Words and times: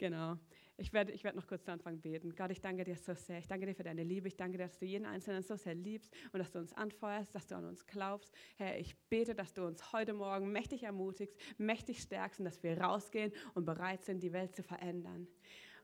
Genau. 0.00 0.38
Ich 0.78 0.94
werde, 0.94 1.12
ich 1.12 1.24
werde 1.24 1.36
noch 1.36 1.46
kurz 1.46 1.62
zu 1.62 1.70
Anfang 1.70 2.00
beten. 2.00 2.34
Gott, 2.34 2.50
ich 2.50 2.62
danke 2.62 2.84
dir 2.84 2.96
so 2.96 3.12
sehr. 3.12 3.38
Ich 3.38 3.46
danke 3.46 3.66
dir 3.66 3.74
für 3.74 3.82
deine 3.82 4.02
Liebe. 4.02 4.28
Ich 4.28 4.36
danke 4.36 4.56
dir, 4.56 4.64
dass 4.64 4.78
du 4.78 4.86
jeden 4.86 5.04
Einzelnen 5.04 5.42
so 5.42 5.56
sehr 5.56 5.74
liebst 5.74 6.10
und 6.32 6.38
dass 6.38 6.50
du 6.50 6.58
uns 6.58 6.72
anfeuerst, 6.72 7.34
dass 7.34 7.46
du 7.46 7.54
an 7.54 7.66
uns 7.66 7.86
glaubst. 7.86 8.32
Herr, 8.56 8.78
ich 8.78 8.96
bete, 9.10 9.34
dass 9.34 9.52
du 9.52 9.66
uns 9.66 9.92
heute 9.92 10.14
Morgen 10.14 10.52
mächtig 10.52 10.84
ermutigst, 10.84 11.36
mächtig 11.58 12.00
stärkst 12.00 12.40
und 12.40 12.46
dass 12.46 12.62
wir 12.62 12.80
rausgehen 12.80 13.30
und 13.52 13.66
bereit 13.66 14.02
sind, 14.06 14.22
die 14.22 14.32
Welt 14.32 14.56
zu 14.56 14.62
verändern. 14.62 15.28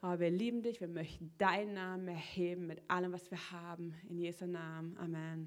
Aber 0.01 0.19
wir 0.19 0.31
lieben 0.31 0.63
dich, 0.63 0.81
wir 0.81 0.89
möchten 0.89 1.31
deinen 1.37 1.75
Namen 1.75 2.09
erheben 2.09 2.67
mit 2.67 2.81
allem, 2.89 3.13
was 3.13 3.31
wir 3.31 3.51
haben. 3.51 3.93
In 4.09 4.17
Jesu 4.17 4.47
Namen. 4.47 4.97
Amen. 4.97 5.47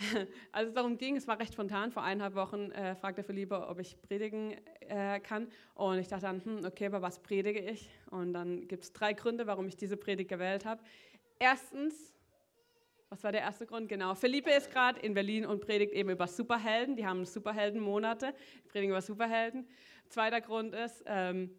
Als 0.52 0.68
es 0.68 0.74
darum 0.74 0.96
ging, 0.96 1.16
es 1.16 1.26
war 1.28 1.38
recht 1.38 1.52
spontan, 1.52 1.90
vor 1.92 2.02
eineinhalb 2.02 2.34
Wochen 2.34 2.70
äh, 2.72 2.94
fragte 2.94 3.22
Philippe, 3.22 3.66
ob 3.68 3.78
ich 3.78 4.00
predigen 4.00 4.56
äh, 4.80 5.20
kann. 5.20 5.48
Und 5.74 5.98
ich 5.98 6.08
dachte 6.08 6.22
dann, 6.22 6.44
hm, 6.44 6.64
okay, 6.64 6.86
aber 6.86 7.02
was 7.02 7.20
predige 7.20 7.60
ich? 7.60 7.90
Und 8.10 8.32
dann 8.32 8.66
gibt 8.66 8.84
es 8.84 8.92
drei 8.92 9.12
Gründe, 9.12 9.46
warum 9.46 9.68
ich 9.68 9.76
diese 9.76 9.96
Predigt 9.96 10.30
gewählt 10.30 10.64
habe. 10.64 10.82
Erstens, 11.38 12.14
was 13.08 13.22
war 13.24 13.32
der 13.32 13.42
erste 13.42 13.66
Grund? 13.66 13.88
Genau, 13.88 14.14
Philippe 14.14 14.50
ist 14.50 14.70
gerade 14.70 15.00
in 15.00 15.14
Berlin 15.14 15.44
und 15.44 15.60
predigt 15.60 15.92
eben 15.92 16.10
über 16.10 16.26
Superhelden. 16.26 16.96
Die 16.96 17.06
haben 17.06 17.24
Superheldenmonate, 17.24 18.34
predigen 18.68 18.92
über 18.92 19.02
Superhelden. 19.02 19.68
Zweiter 20.08 20.40
Grund 20.40 20.74
ist, 20.74 21.02
ähm, 21.06 21.50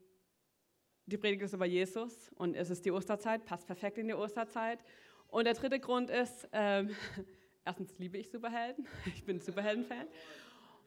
die 1.06 1.18
Predigt 1.18 1.44
ist 1.44 1.54
über 1.54 1.66
Jesus 1.66 2.32
und 2.36 2.56
es 2.56 2.70
ist 2.70 2.86
die 2.86 2.92
Osterzeit, 2.92 3.46
passt 3.46 3.68
perfekt 3.68 3.98
in 3.98 4.08
die 4.08 4.14
Osterzeit. 4.14 4.80
Und 5.28 5.46
der 5.46 5.54
dritte 5.54 5.80
Grund 5.80 6.10
ist, 6.10 6.48
ähm, 6.52 6.96
erstens 7.66 7.98
liebe 8.00 8.18
ich 8.18 8.30
Superhelden, 8.30 8.88
ich 9.06 9.24
bin 9.24 9.40
Superhelden-Fan. 9.40 10.08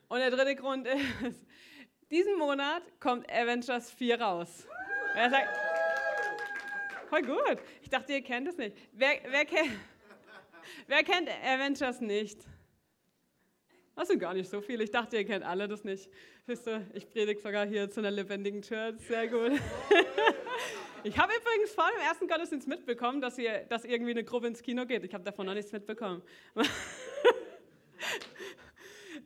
Und 0.09 0.19
der 0.19 0.31
dritte 0.31 0.55
Grund 0.55 0.87
ist, 0.87 1.47
diesen 2.11 2.39
Monat 2.39 2.83
kommt 3.01 3.31
Avengers 3.31 3.91
4 3.93 4.21
raus. 4.21 4.67
Er 5.15 5.31
sagt, 5.31 5.57
voll 7.09 7.23
gut. 7.23 7.59
Ich 7.83 7.89
dachte, 7.89 8.13
ihr 8.13 8.23
kennt 8.23 8.49
es 8.49 8.57
nicht. 8.57 8.77
Wer, 8.93 9.21
wer, 9.29 9.45
kennt, 9.45 9.71
wer 10.87 11.03
kennt 11.03 11.29
Avengers 11.43 12.01
nicht? 12.01 12.41
Das 13.97 14.09
sind 14.09 14.19
gar 14.19 14.35
nicht 14.35 14.51
so 14.51 14.61
viele. 14.61 14.85
Ich 14.85 14.91
dachte, 14.91 15.17
ihr 15.17 15.25
kennt 15.25 15.45
alle 15.45 15.69
das 15.69 15.85
nicht. 15.85 16.11
Wisst 16.47 16.67
ihr, 16.67 16.85
ich 16.95 17.09
predige 17.09 17.41
sogar 17.41 17.65
hier 17.65 17.89
zu 17.89 18.01
einer 18.01 18.11
lebendigen 18.11 18.61
Church. 18.61 19.01
Sehr 19.01 19.29
gut. 19.29 19.53
Ich 21.07 21.19
habe 21.19 21.35
übrigens 21.39 21.75
vor 21.75 21.85
dem 21.95 22.01
ersten 22.01 22.27
Gottesdienst 22.27 22.67
mitbekommen, 22.67 23.21
dass, 23.21 23.37
ihr, 23.37 23.67
dass 23.69 23.85
irgendwie 23.85 24.13
eine 24.13 24.25
Gruppe 24.25 24.47
ins 24.47 24.63
Kino 24.63 24.87
geht. 24.87 25.05
Ich 25.05 25.13
habe 25.13 25.23
davon 25.23 25.45
noch 25.45 25.53
nichts 25.53 25.71
mitbekommen. 25.71 26.23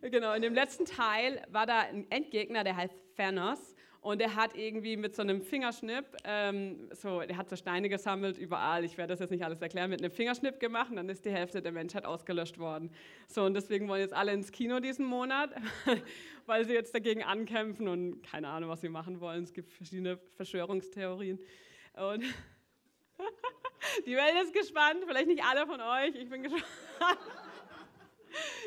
genau, 0.01 0.33
in 0.35 0.43
dem 0.43 0.55
letzten 0.55 0.87
Teil 0.87 1.41
war 1.53 1.67
da 1.67 1.83
ein 1.83 2.11
Endgegner, 2.11 2.65
der 2.65 2.75
heißt 2.75 2.97
Thanos. 3.17 3.77
Und 4.01 4.21
er 4.21 4.35
hat 4.35 4.57
irgendwie 4.57 4.97
mit 4.97 5.15
so 5.15 5.23
einem 5.23 5.41
Fingerschnipp, 5.41 6.05
ähm, 6.25 6.89
so, 6.93 7.21
der 7.21 7.37
hat 7.37 7.49
so 7.49 7.55
Steine 7.55 7.89
gesammelt 7.89 8.39
überall, 8.39 8.85
ich 8.85 8.97
werde 8.97 9.13
das 9.13 9.21
jetzt 9.21 9.31
nicht 9.31 9.45
alles 9.45 9.61
erklären, 9.61 9.91
mit 9.91 10.01
einem 10.01 10.13
Fingerschnipp 10.13 10.59
gemacht 10.61 10.91
und 10.91 10.97
dann 10.97 11.09
ist 11.09 11.25
die 11.25 11.31
Hälfte 11.31 11.63
der 11.63 11.73
Menschheit 11.73 12.05
ausgelöscht 12.05 12.59
worden. 12.59 12.91
So, 13.29 13.45
und 13.45 13.55
deswegen 13.55 13.89
wollen 13.89 14.01
jetzt 14.01 14.15
alle 14.15 14.33
ins 14.33 14.51
Kino 14.51 14.81
diesen 14.81 15.05
Monat, 15.05 15.51
weil 16.47 16.65
sie 16.65 16.75
jetzt 16.75 16.95
dagegen 16.95 17.23
ankämpfen 17.23 17.87
und 17.87 18.23
keine 18.23 18.49
Ahnung, 18.49 18.71
was 18.71 18.81
sie 18.81 18.89
machen 18.89 19.21
wollen. 19.21 19.45
Es 19.45 19.53
gibt 19.53 19.71
verschiedene 19.73 20.19
Verschwörungstheorien. 20.37 21.39
Und 21.95 22.23
die 24.07 24.17
Welt 24.17 24.35
ist 24.45 24.55
gespannt, 24.55 25.05
vielleicht 25.07 25.29
nicht 25.29 25.43
alle 25.45 25.67
von 25.67 25.81
euch, 25.81 26.15
ich 26.15 26.29
bin 26.29 26.43
gespannt. 26.45 26.65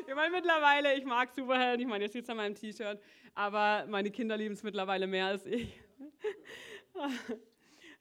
Ich 0.07 0.15
meine, 0.15 0.31
mittlerweile, 0.31 0.95
ich 0.95 1.05
mag 1.05 1.31
Superhelden, 1.31 1.81
ich 1.81 1.87
meine, 1.87 2.05
ihr 2.05 2.09
seht 2.09 2.23
es 2.23 2.29
an 2.29 2.37
meinem 2.37 2.55
T-Shirt, 2.55 2.99
aber 3.35 3.85
meine 3.87 4.11
Kinder 4.11 4.35
lieben 4.35 4.53
es 4.53 4.63
mittlerweile 4.63 5.07
mehr 5.07 5.27
als 5.27 5.45
ich. 5.45 5.79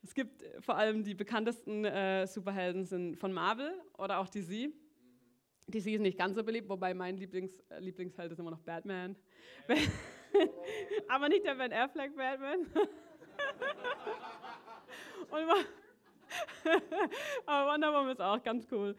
Es 0.03 0.15
gibt 0.15 0.43
vor 0.61 0.77
allem 0.77 1.05
die 1.05 1.15
bekanntesten 1.15 1.85
äh, 1.85 2.27
Superhelden 2.27 2.87
sind 2.87 3.17
von 3.17 3.35
Marvel 3.35 3.79
oder 3.99 4.19
auch 4.19 4.29
DC. 4.29 4.73
DC 5.67 5.87
ist 5.87 6.01
nicht 6.01 6.19
ganz 6.19 6.37
so 6.37 6.43
beliebt, 6.43 6.71
wobei 6.71 6.95
mein 6.95 7.19
Lieblings, 7.19 7.53
äh, 7.69 7.81
Lieblingsheld 7.81 8.33
ist 8.33 8.39
immer 8.39 8.51
noch 8.51 8.63
Batman. 8.63 9.15
aber 11.09 11.29
nicht 11.29 11.45
der 11.45 11.55
Ben 11.55 11.73
Affleck 11.73 12.17
Batman. 12.17 12.67
Aber 17.47 17.73
Wonder 17.73 17.93
Woman 17.93 18.11
ist 18.11 18.21
auch 18.21 18.43
ganz 18.43 18.67
cool. 18.71 18.97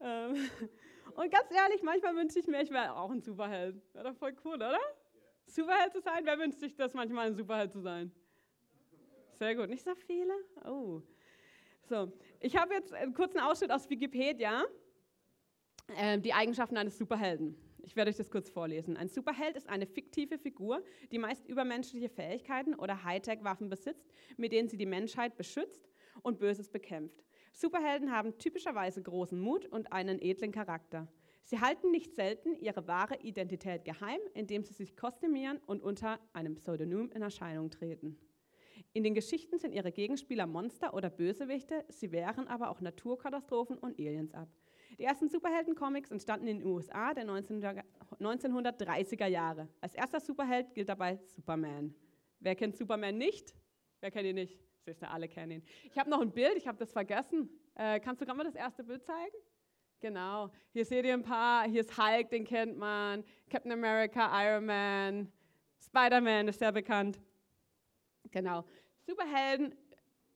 Ähm, 0.00 0.50
und 1.16 1.30
ganz 1.30 1.50
ehrlich, 1.50 1.82
manchmal 1.82 2.16
wünsche 2.16 2.38
ich 2.38 2.46
mir, 2.46 2.62
ich 2.62 2.70
wäre 2.70 2.96
auch 2.96 3.10
ein 3.10 3.20
Superheld. 3.20 3.80
Wäre 3.92 4.10
doch 4.10 4.16
voll 4.16 4.34
cool, 4.44 4.54
oder? 4.54 4.78
Superheld 5.46 5.92
zu 5.92 6.00
sein? 6.00 6.24
Wer 6.24 6.38
wünscht 6.38 6.58
sich 6.58 6.74
das 6.74 6.94
manchmal, 6.94 7.28
ein 7.28 7.34
Superheld 7.34 7.72
zu 7.72 7.80
sein? 7.80 8.12
Sehr 9.32 9.54
gut. 9.54 9.68
Nicht 9.68 9.84
so 9.84 9.94
viele? 9.94 10.34
Oh. 10.64 11.02
So, 11.88 12.10
ich 12.40 12.56
habe 12.56 12.74
jetzt 12.74 12.94
einen 12.94 13.14
kurzen 13.14 13.40
Ausschnitt 13.40 13.70
aus 13.70 13.88
Wikipedia. 13.90 14.64
Äh, 15.96 16.18
die 16.18 16.32
Eigenschaften 16.32 16.76
eines 16.76 16.96
Superhelden. 16.96 17.56
Ich 17.84 17.96
werde 17.96 18.10
euch 18.10 18.16
das 18.16 18.30
kurz 18.30 18.48
vorlesen. 18.48 18.96
Ein 18.96 19.08
Superheld 19.08 19.56
ist 19.56 19.68
eine 19.68 19.86
fiktive 19.86 20.38
Figur, 20.38 20.82
die 21.12 21.18
meist 21.18 21.46
übermenschliche 21.46 22.08
Fähigkeiten 22.08 22.74
oder 22.74 23.04
Hightech-Waffen 23.04 23.68
besitzt, 23.68 24.10
mit 24.38 24.52
denen 24.52 24.68
sie 24.68 24.78
die 24.78 24.86
Menschheit 24.86 25.36
beschützt 25.36 25.90
und 26.22 26.38
Böses 26.38 26.70
bekämpft. 26.70 27.22
Superhelden 27.52 28.10
haben 28.10 28.38
typischerweise 28.38 29.02
großen 29.02 29.38
Mut 29.38 29.66
und 29.66 29.92
einen 29.92 30.20
edlen 30.20 30.50
Charakter. 30.50 31.08
Sie 31.44 31.60
halten 31.60 31.90
nicht 31.90 32.14
selten 32.14 32.56
ihre 32.56 32.88
wahre 32.88 33.20
Identität 33.20 33.84
geheim, 33.84 34.20
indem 34.32 34.64
sie 34.64 34.72
sich 34.72 34.96
kostümieren 34.96 35.58
und 35.66 35.82
unter 35.82 36.18
einem 36.32 36.54
Pseudonym 36.54 37.10
in 37.14 37.20
Erscheinung 37.20 37.70
treten. 37.70 38.18
In 38.94 39.04
den 39.04 39.14
Geschichten 39.14 39.58
sind 39.58 39.72
ihre 39.72 39.92
Gegenspieler 39.92 40.46
Monster 40.46 40.94
oder 40.94 41.10
Bösewichte, 41.10 41.84
sie 41.88 42.12
wehren 42.12 42.48
aber 42.48 42.70
auch 42.70 42.80
Naturkatastrophen 42.80 43.76
und 43.76 43.98
Aliens 43.98 44.32
ab. 44.32 44.48
Die 44.98 45.04
ersten 45.04 45.28
Superhelden-Comics 45.28 46.10
entstanden 46.10 46.46
in 46.46 46.60
den 46.60 46.68
USA 46.68 47.14
der 47.14 47.24
1930er 47.24 49.26
Jahre. 49.26 49.68
Als 49.80 49.94
erster 49.94 50.20
Superheld 50.20 50.74
gilt 50.74 50.88
dabei 50.88 51.18
Superman. 51.26 51.94
Wer 52.40 52.54
kennt 52.54 52.76
Superman 52.76 53.18
nicht? 53.18 53.54
Wer 54.00 54.10
kennt 54.10 54.26
ihn 54.26 54.36
nicht? 54.36 54.58
Siehst 54.84 55.02
du, 55.02 55.08
alle 55.08 55.28
kennen 55.28 55.52
ihn. 55.52 55.62
Ich 55.90 55.98
habe 55.98 56.10
noch 56.10 56.20
ein 56.20 56.30
Bild, 56.30 56.56
ich 56.56 56.68
habe 56.68 56.78
das 56.78 56.92
vergessen. 56.92 57.48
Äh, 57.74 57.98
kannst 58.00 58.20
du 58.20 58.26
gerade 58.26 58.36
mal 58.36 58.44
das 58.44 58.54
erste 58.54 58.84
Bild 58.84 59.02
zeigen? 59.02 59.34
Genau. 60.00 60.50
Hier 60.72 60.84
seht 60.84 61.06
ihr 61.06 61.14
ein 61.14 61.22
paar. 61.22 61.66
Hier 61.66 61.80
ist 61.80 61.96
Hulk, 61.96 62.28
den 62.28 62.44
kennt 62.44 62.76
man. 62.76 63.24
Captain 63.48 63.72
America, 63.72 64.30
Iron 64.44 64.66
Man, 64.66 65.32
Spider-Man 65.82 66.48
ist 66.48 66.58
sehr 66.58 66.72
bekannt. 66.72 67.18
Genau. 68.30 68.64
Superhelden, 69.06 69.74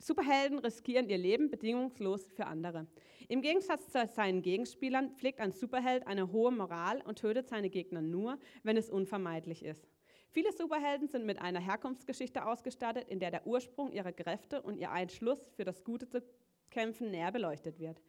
Superhelden 0.01 0.61
riskieren 0.61 1.09
ihr 1.09 1.19
Leben 1.19 1.51
bedingungslos 1.51 2.29
für 2.29 2.47
andere. 2.47 2.87
Im 3.29 3.43
Gegensatz 3.43 3.89
zu 3.89 4.07
seinen 4.15 4.43
Gegenspielern 4.43 5.11
pflegt 5.17 5.41
ein 5.41 5.53
Superheld 5.53 6.07
eine 6.07 6.31
hohe 6.31 6.53
Moral 6.53 7.03
und 7.03 7.19
tötet 7.19 7.49
seine 7.49 7.69
Gegner 7.69 8.01
nur, 8.01 8.39
wenn 8.63 8.77
es 8.77 8.89
unvermeidlich 8.89 9.65
ist. 9.65 9.89
Viele 10.31 10.53
Superhelden 10.53 11.09
sind 11.09 11.27
mit 11.27 11.41
einer 11.41 11.59
Herkunftsgeschichte 11.59 12.47
ausgestattet, 12.47 13.09
in 13.09 13.19
der 13.19 13.31
der 13.31 13.47
Ursprung 13.47 13.91
ihrer 13.93 14.13
Kräfte 14.13 14.63
und 14.63 14.77
ihr 14.77 14.93
Einschluss 14.93 15.51
für 15.57 15.65
das 15.65 15.83
Gute 15.83 16.09
zu 16.09 16.23
kämpfen 16.71 17.11
näher 17.11 17.33
beleuchtet 17.33 17.79
wird. 17.79 18.01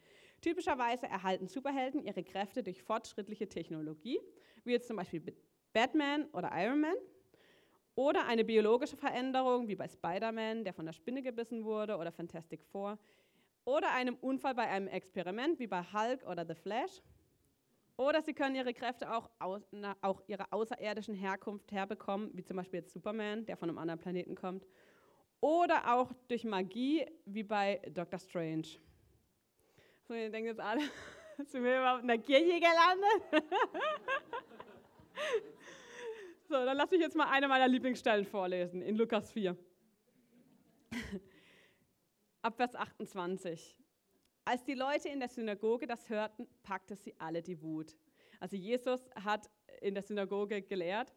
Typischerweise 0.41 1.07
erhalten 1.07 1.47
Superhelden 1.47 2.03
ihre 2.03 2.23
Kräfte 2.23 2.61
durch 2.61 2.83
fortschrittliche 2.83 3.49
Technologie, 3.49 4.19
wie 4.63 4.71
jetzt 4.71 4.87
zum 4.87 4.97
Beispiel 4.97 5.21
Batman 5.73 6.25
oder 6.33 6.51
Iron 6.53 6.81
Man, 6.81 6.95
oder 7.99 8.25
eine 8.27 8.45
biologische 8.45 8.95
Veränderung, 8.95 9.67
wie 9.67 9.75
bei 9.75 9.85
Spider-Man, 9.89 10.63
der 10.63 10.71
von 10.71 10.85
der 10.85 10.93
Spinne 10.93 11.21
gebissen 11.21 11.65
wurde, 11.65 11.97
oder 11.97 12.13
Fantastic 12.13 12.63
Four, 12.71 12.97
oder 13.65 13.91
einem 13.91 14.15
Unfall 14.21 14.55
bei 14.55 14.69
einem 14.69 14.87
Experiment, 14.87 15.59
wie 15.59 15.67
bei 15.67 15.83
Hulk 15.83 16.25
oder 16.25 16.45
The 16.45 16.55
Flash. 16.55 17.01
Oder 17.97 18.21
sie 18.21 18.33
können 18.33 18.55
ihre 18.55 18.73
Kräfte 18.73 19.13
auch, 19.13 19.29
aus, 19.37 19.67
na, 19.71 19.97
auch 19.99 20.21
ihrer 20.27 20.47
außerirdischen 20.49 21.13
Herkunft 21.13 21.73
herbekommen, 21.73 22.29
wie 22.35 22.41
zum 22.45 22.55
Beispiel 22.55 22.79
jetzt 22.79 22.93
Superman, 22.93 23.45
der 23.45 23.57
von 23.57 23.67
einem 23.67 23.77
anderen 23.77 23.99
Planeten 23.99 24.33
kommt. 24.33 24.65
Oder 25.41 25.93
auch 25.93 26.13
durch 26.29 26.45
Magie, 26.45 27.05
wie 27.25 27.43
bei 27.43 27.81
Doctor 27.93 28.19
Strange. 28.19 28.79
So, 30.07 30.13
ihr 30.13 30.29
denkt 30.29 30.47
jetzt 30.47 30.61
alle, 30.61 30.83
sind 31.47 31.65
wir 31.65 31.79
überhaupt 31.79 32.03
in 32.03 32.07
der 32.07 32.19
Kirche 32.19 32.61
gelandet? 32.61 33.43
so, 36.49 36.55
dann 36.65 36.77
lasse 36.77 36.95
ich 36.95 37.01
jetzt 37.01 37.15
mal 37.15 37.29
eine 37.29 37.47
meiner 37.47 37.67
Lieblingsstellen 37.67 38.25
vorlesen, 38.25 38.81
in 38.81 38.95
Lukas 38.95 39.31
4. 39.31 39.55
Ab 42.41 42.55
Vers 42.57 42.75
28. 42.75 43.77
Als 44.45 44.63
die 44.63 44.73
Leute 44.73 45.09
in 45.09 45.19
der 45.19 45.29
Synagoge 45.29 45.85
das 45.85 46.09
hörten, 46.09 46.47
packte 46.63 46.95
sie 46.95 47.13
alle 47.19 47.43
die 47.43 47.61
Wut. 47.61 47.95
Also 48.39 48.55
Jesus 48.55 48.99
hat 49.13 49.47
in 49.81 49.93
der 49.93 50.01
Synagoge 50.01 50.63
gelehrt 50.63 51.13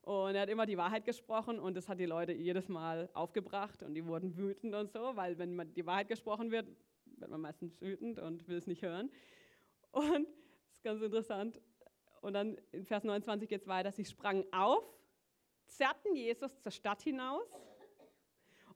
und 0.00 0.34
er 0.34 0.42
hat 0.42 0.48
immer 0.48 0.64
die 0.64 0.78
Wahrheit 0.78 1.04
gesprochen 1.04 1.58
und 1.58 1.76
das 1.76 1.86
hat 1.86 2.00
die 2.00 2.06
Leute 2.06 2.32
jedes 2.32 2.68
Mal 2.68 3.10
aufgebracht 3.12 3.82
und 3.82 3.94
die 3.94 4.06
wurden 4.06 4.34
wütend 4.38 4.74
und 4.74 4.90
so, 4.90 5.14
weil 5.14 5.36
wenn 5.36 5.74
die 5.74 5.84
Wahrheit 5.84 6.08
gesprochen 6.08 6.50
wird, 6.50 6.66
wird 7.04 7.30
man 7.30 7.42
meistens 7.42 7.78
wütend 7.82 8.18
und 8.18 8.48
will 8.48 8.56
es 8.56 8.66
nicht 8.66 8.80
hören. 8.80 9.10
Und 9.92 10.26
das 10.68 10.76
ist 10.76 10.84
ganz 10.84 11.02
interessant. 11.02 11.60
Und 12.20 12.34
dann 12.34 12.60
in 12.72 12.84
Vers 12.84 13.04
29 13.04 13.48
geht 13.48 13.62
es 13.62 13.66
weiter. 13.66 13.92
Sie 13.92 14.04
sprangen 14.04 14.44
auf, 14.52 14.84
zerrten 15.66 16.14
Jesus 16.14 16.60
zur 16.60 16.72
Stadt 16.72 17.02
hinaus 17.02 17.46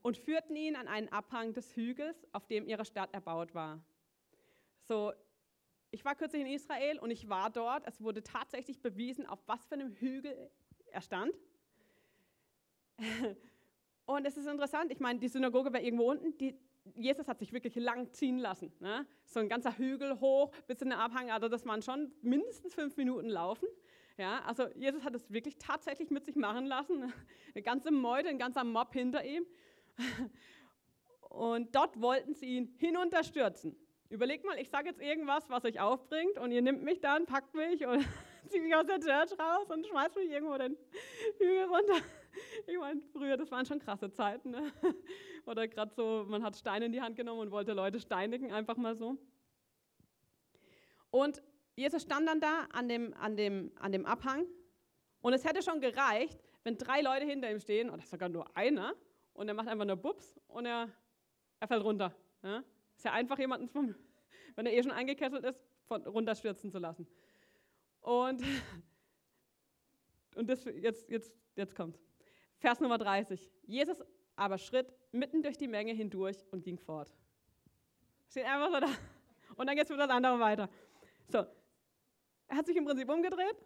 und 0.01 0.17
führten 0.17 0.55
ihn 0.55 0.75
an 0.75 0.87
einen 0.87 1.09
Abhang 1.09 1.53
des 1.53 1.75
Hügels, 1.75 2.27
auf 2.31 2.47
dem 2.47 2.67
ihre 2.67 2.85
Stadt 2.85 3.13
erbaut 3.13 3.53
war. 3.53 3.83
So, 4.83 5.13
ich 5.91 6.03
war 6.05 6.15
kürzlich 6.15 6.41
in 6.41 6.47
Israel 6.47 6.99
und 6.99 7.11
ich 7.11 7.29
war 7.29 7.49
dort. 7.49 7.87
Es 7.87 8.01
wurde 8.01 8.21
tatsächlich 8.21 8.81
bewiesen, 8.81 9.25
auf 9.25 9.39
was 9.47 9.65
für 9.65 9.75
einem 9.75 9.93
Hügel 9.93 10.51
er 10.91 11.01
stand. 11.01 11.33
Und 14.05 14.25
es 14.25 14.37
ist 14.37 14.45
interessant, 14.45 14.91
ich 14.91 14.99
meine, 14.99 15.19
die 15.19 15.27
Synagoge 15.27 15.73
war 15.73 15.81
irgendwo 15.81 16.11
unten, 16.11 16.37
die, 16.37 16.55
Jesus 16.93 17.27
hat 17.27 17.39
sich 17.39 17.51
wirklich 17.51 17.75
lang 17.75 18.11
ziehen 18.13 18.37
lassen. 18.37 18.71
Ne? 18.79 19.05
So 19.25 19.39
ein 19.39 19.49
ganzer 19.49 19.77
Hügel 19.77 20.19
hoch 20.19 20.51
bis 20.67 20.81
in 20.81 20.89
den 20.89 20.99
Abhang, 20.99 21.31
also 21.31 21.47
das 21.49 21.65
waren 21.65 21.81
schon 21.81 22.11
mindestens 22.21 22.75
fünf 22.75 22.95
Minuten 22.97 23.29
laufen. 23.29 23.67
Ja, 24.17 24.41
also 24.45 24.67
Jesus 24.75 25.03
hat 25.03 25.13
es 25.13 25.29
wirklich 25.29 25.57
tatsächlich 25.57 26.09
mit 26.09 26.23
sich 26.23 26.35
machen 26.35 26.65
lassen. 26.65 27.11
Eine 27.53 27.63
ganze 27.63 27.91
Meute, 27.91 28.29
ein 28.29 28.37
ganzer 28.37 28.63
Mob 28.63 28.93
hinter 28.93 29.25
ihm. 29.25 29.45
Und 31.21 31.75
dort 31.75 31.99
wollten 31.99 32.33
sie 32.33 32.45
ihn 32.45 32.75
hinunterstürzen. 32.77 33.75
Überlegt 34.09 34.45
mal, 34.45 34.57
ich 34.57 34.69
sage 34.69 34.87
jetzt 34.87 35.01
irgendwas, 35.01 35.49
was 35.49 35.65
euch 35.65 35.81
aufbringt 35.81 36.37
und 36.37 36.51
ihr 36.51 36.61
nimmt 36.61 36.83
mich 36.83 37.01
dann, 37.01 37.25
packt 37.25 37.53
mich 37.55 37.85
und 37.85 38.05
zieht 38.47 38.63
mich 38.63 38.73
aus 38.73 38.85
der 38.85 38.99
Church 38.99 39.37
raus 39.37 39.69
und 39.69 39.85
schmeißt 39.85 40.15
mich 40.15 40.29
irgendwo 40.29 40.57
den 40.57 40.77
Hügel 41.37 41.63
runter. 41.65 42.05
Ich 42.67 42.77
meine, 42.77 43.01
früher, 43.11 43.35
das 43.37 43.51
waren 43.51 43.65
schon 43.65 43.79
krasse 43.79 44.11
Zeiten. 44.11 44.51
Ne? 44.51 44.71
Oder 45.45 45.67
gerade 45.67 45.93
so, 45.93 46.25
man 46.27 46.43
hat 46.43 46.55
Steine 46.55 46.85
in 46.85 46.91
die 46.91 47.01
Hand 47.01 47.15
genommen 47.15 47.41
und 47.41 47.51
wollte 47.51 47.73
Leute 47.73 47.99
steinigen, 47.99 48.51
einfach 48.51 48.77
mal 48.77 48.95
so. 48.95 49.17
Und 51.11 51.41
Jesus 51.75 52.03
stand 52.03 52.27
dann 52.27 52.39
da 52.39 52.67
an 52.71 52.87
dem, 52.87 53.13
an 53.13 53.37
dem, 53.37 53.71
an 53.79 53.91
dem 53.91 54.05
Abhang 54.05 54.45
und 55.21 55.33
es 55.33 55.45
hätte 55.45 55.61
schon 55.61 55.81
gereicht, 55.81 56.39
wenn 56.63 56.77
drei 56.77 57.01
Leute 57.01 57.25
hinter 57.25 57.51
ihm 57.51 57.59
stehen, 57.59 57.89
oder 57.89 58.01
sogar 58.01 58.29
nur 58.29 58.55
einer, 58.57 58.95
und 59.33 59.47
er 59.47 59.53
macht 59.53 59.67
einfach 59.67 59.85
nur 59.85 59.97
Bups 59.97 60.39
und 60.47 60.65
er, 60.65 60.89
er 61.59 61.67
fällt 61.67 61.83
runter. 61.83 62.15
Ja? 62.41 62.63
Ist 62.95 63.05
ja 63.05 63.11
einfach 63.11 63.37
jemanden, 63.37 63.67
vom, 63.67 63.93
wenn 64.55 64.65
er 64.65 64.73
eh 64.73 64.81
schon 64.81 64.91
eingekesselt 64.91 65.43
ist, 65.45 65.59
von, 65.85 66.05
runterstürzen 66.05 66.71
zu 66.71 66.79
lassen. 66.79 67.07
Und, 68.01 68.41
und 70.35 70.49
das, 70.49 70.63
jetzt, 70.65 71.09
jetzt, 71.09 71.37
jetzt 71.55 71.75
kommt 71.75 71.99
Vers 72.57 72.79
Nummer 72.79 72.97
30. 72.97 73.51
Jesus 73.67 74.03
aber 74.35 74.57
schritt 74.57 74.93
mitten 75.11 75.41
durch 75.41 75.57
die 75.57 75.67
Menge 75.67 75.93
hindurch 75.93 76.37
und 76.51 76.63
ging 76.63 76.77
fort. 76.77 77.11
Steht 78.29 78.45
einfach 78.45 78.71
so 78.71 78.79
da. 78.79 78.87
Und 79.55 79.67
dann 79.67 79.75
geht 79.75 79.85
es 79.85 79.91
für 79.91 79.97
das 79.97 80.09
andere 80.09 80.39
weiter. 80.39 80.69
So, 81.29 81.45
er 82.47 82.57
hat 82.57 82.65
sich 82.65 82.75
im 82.75 82.85
Prinzip 82.85 83.09
umgedreht 83.09 83.65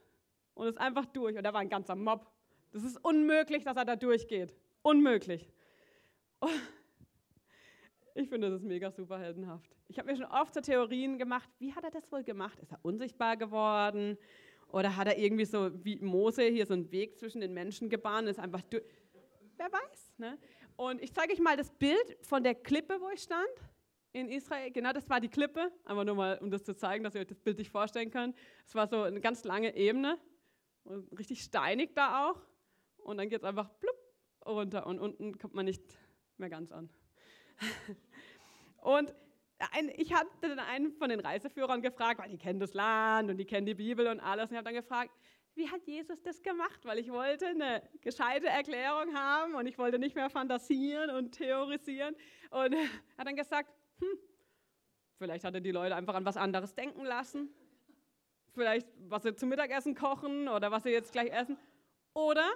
und 0.53 0.67
ist 0.67 0.77
einfach 0.77 1.05
durch. 1.07 1.35
Und 1.37 1.43
da 1.43 1.53
war 1.53 1.61
ein 1.61 1.69
ganzer 1.69 1.95
Mob. 1.95 2.27
Das 2.71 2.83
ist 2.83 2.97
unmöglich, 3.03 3.63
dass 3.63 3.77
er 3.77 3.85
da 3.85 3.95
durchgeht. 3.95 4.55
Unmöglich. 4.81 5.51
Oh. 6.41 6.47
Ich 8.15 8.29
finde, 8.29 8.49
das 8.49 8.61
ist 8.61 8.67
mega 8.67 8.91
superheldenhaft. 8.91 9.75
Ich 9.87 9.97
habe 9.97 10.11
mir 10.11 10.17
schon 10.17 10.25
oft 10.25 10.53
so 10.53 10.61
Theorien 10.61 11.17
gemacht, 11.17 11.49
wie 11.57 11.73
hat 11.73 11.83
er 11.83 11.91
das 11.91 12.11
wohl 12.11 12.23
gemacht? 12.23 12.59
Ist 12.59 12.71
er 12.71 12.79
unsichtbar 12.83 13.37
geworden? 13.37 14.17
Oder 14.71 14.95
hat 14.95 15.07
er 15.07 15.17
irgendwie 15.17 15.45
so 15.45 15.71
wie 15.83 15.97
Mose 15.99 16.43
hier 16.43 16.65
so 16.65 16.73
einen 16.73 16.91
Weg 16.91 17.17
zwischen 17.17 17.41
den 17.41 17.53
Menschen 17.53 17.89
gebahnt 17.89 18.27
ist 18.27 18.39
einfach 18.39 18.61
durch. 18.63 18.83
Wer 19.59 19.71
weiß. 19.73 20.13
Ne? 20.17 20.37
Und 20.77 21.01
ich 21.01 21.13
zeige 21.13 21.33
euch 21.33 21.39
mal 21.39 21.57
das 21.57 21.69
Bild 21.69 22.17
von 22.21 22.41
der 22.41 22.55
Klippe, 22.55 22.97
wo 23.01 23.09
ich 23.09 23.21
stand 23.21 23.45
in 24.13 24.29
Israel. 24.29 24.71
Genau, 24.71 24.93
das 24.93 25.09
war 25.09 25.19
die 25.19 25.27
Klippe. 25.27 25.69
Einfach 25.83 26.05
nur 26.05 26.15
mal, 26.15 26.37
um 26.37 26.49
das 26.49 26.63
zu 26.63 26.73
zeigen, 26.73 27.03
dass 27.03 27.13
ihr 27.13 27.21
euch 27.21 27.27
das 27.27 27.41
Bild 27.41 27.57
nicht 27.57 27.69
vorstellen 27.69 28.09
könnt. 28.09 28.37
Es 28.65 28.73
war 28.73 28.87
so 28.87 29.01
eine 29.01 29.19
ganz 29.19 29.43
lange 29.43 29.75
Ebene 29.75 30.17
und 30.85 31.11
richtig 31.19 31.41
steinig 31.41 31.93
da 31.93 32.29
auch. 32.29 32.39
Und 32.99 33.17
dann 33.17 33.27
geht 33.27 33.39
es 33.39 33.43
einfach 33.43 33.67
blub 33.67 33.95
runter 34.45 34.87
und 34.87 34.97
unten 34.97 35.37
kommt 35.37 35.55
man 35.55 35.65
nicht 35.65 35.83
mehr 36.37 36.49
ganz 36.49 36.71
an. 36.71 36.89
und 38.77 39.13
ein, 39.73 39.91
ich 39.97 40.13
hatte 40.13 40.29
dann 40.41 40.59
einen 40.59 40.93
von 40.93 41.09
den 41.09 41.19
Reiseführern 41.19 41.81
gefragt, 41.81 42.21
weil 42.21 42.29
die 42.29 42.37
kennen 42.37 42.61
das 42.61 42.73
Land 42.73 43.29
und 43.29 43.35
die 43.35 43.45
kennen 43.45 43.65
die 43.65 43.75
Bibel 43.75 44.07
und 44.07 44.21
alles. 44.21 44.45
Und 44.45 44.51
ich 44.51 44.57
habe 44.57 44.63
dann 44.71 44.81
gefragt, 44.81 45.11
wie 45.55 45.69
hat 45.69 45.85
Jesus 45.85 46.21
das 46.21 46.41
gemacht? 46.41 46.85
Weil 46.85 46.99
ich 46.99 47.11
wollte 47.11 47.47
eine 47.47 47.81
gescheite 48.01 48.47
Erklärung 48.47 49.15
haben 49.15 49.55
und 49.55 49.67
ich 49.67 49.77
wollte 49.77 49.99
nicht 49.99 50.15
mehr 50.15 50.29
fantasieren 50.29 51.09
und 51.09 51.31
theorisieren. 51.31 52.15
Und 52.49 52.73
er 52.73 52.83
hat 53.17 53.27
dann 53.27 53.35
gesagt, 53.35 53.69
hm, 53.99 54.19
vielleicht 55.17 55.43
hat 55.43 55.53
er 55.53 55.61
die 55.61 55.71
Leute 55.71 55.95
einfach 55.95 56.15
an 56.15 56.25
was 56.25 56.37
anderes 56.37 56.73
denken 56.75 57.03
lassen. 57.03 57.53
Vielleicht, 58.53 58.87
was 59.07 59.23
sie 59.23 59.35
zum 59.35 59.49
Mittagessen 59.49 59.95
kochen 59.95 60.47
oder 60.47 60.71
was 60.71 60.83
sie 60.83 60.89
jetzt 60.89 61.11
gleich 61.11 61.31
essen. 61.31 61.57
Oder 62.13 62.49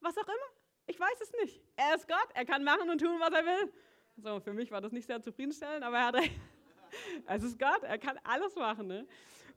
was 0.00 0.16
auch 0.18 0.26
immer. 0.26 0.54
Ich 0.86 1.00
weiß 1.00 1.20
es 1.22 1.32
nicht. 1.40 1.62
Er 1.76 1.94
ist 1.94 2.06
Gott, 2.06 2.28
er 2.34 2.44
kann 2.44 2.62
machen 2.62 2.90
und 2.90 3.00
tun, 3.00 3.18
was 3.18 3.32
er 3.32 3.44
will. 3.44 3.72
So, 4.16 4.40
für 4.40 4.52
mich 4.52 4.70
war 4.70 4.80
das 4.80 4.92
nicht 4.92 5.06
sehr 5.06 5.20
zufriedenstellend, 5.20 5.82
aber 5.82 5.96
er 5.96 6.06
hat, 6.06 6.16
es 7.26 7.42
ist 7.42 7.58
Gott, 7.58 7.82
er 7.82 7.98
kann 7.98 8.18
alles 8.22 8.54
machen. 8.54 8.86
Ne? 8.86 9.06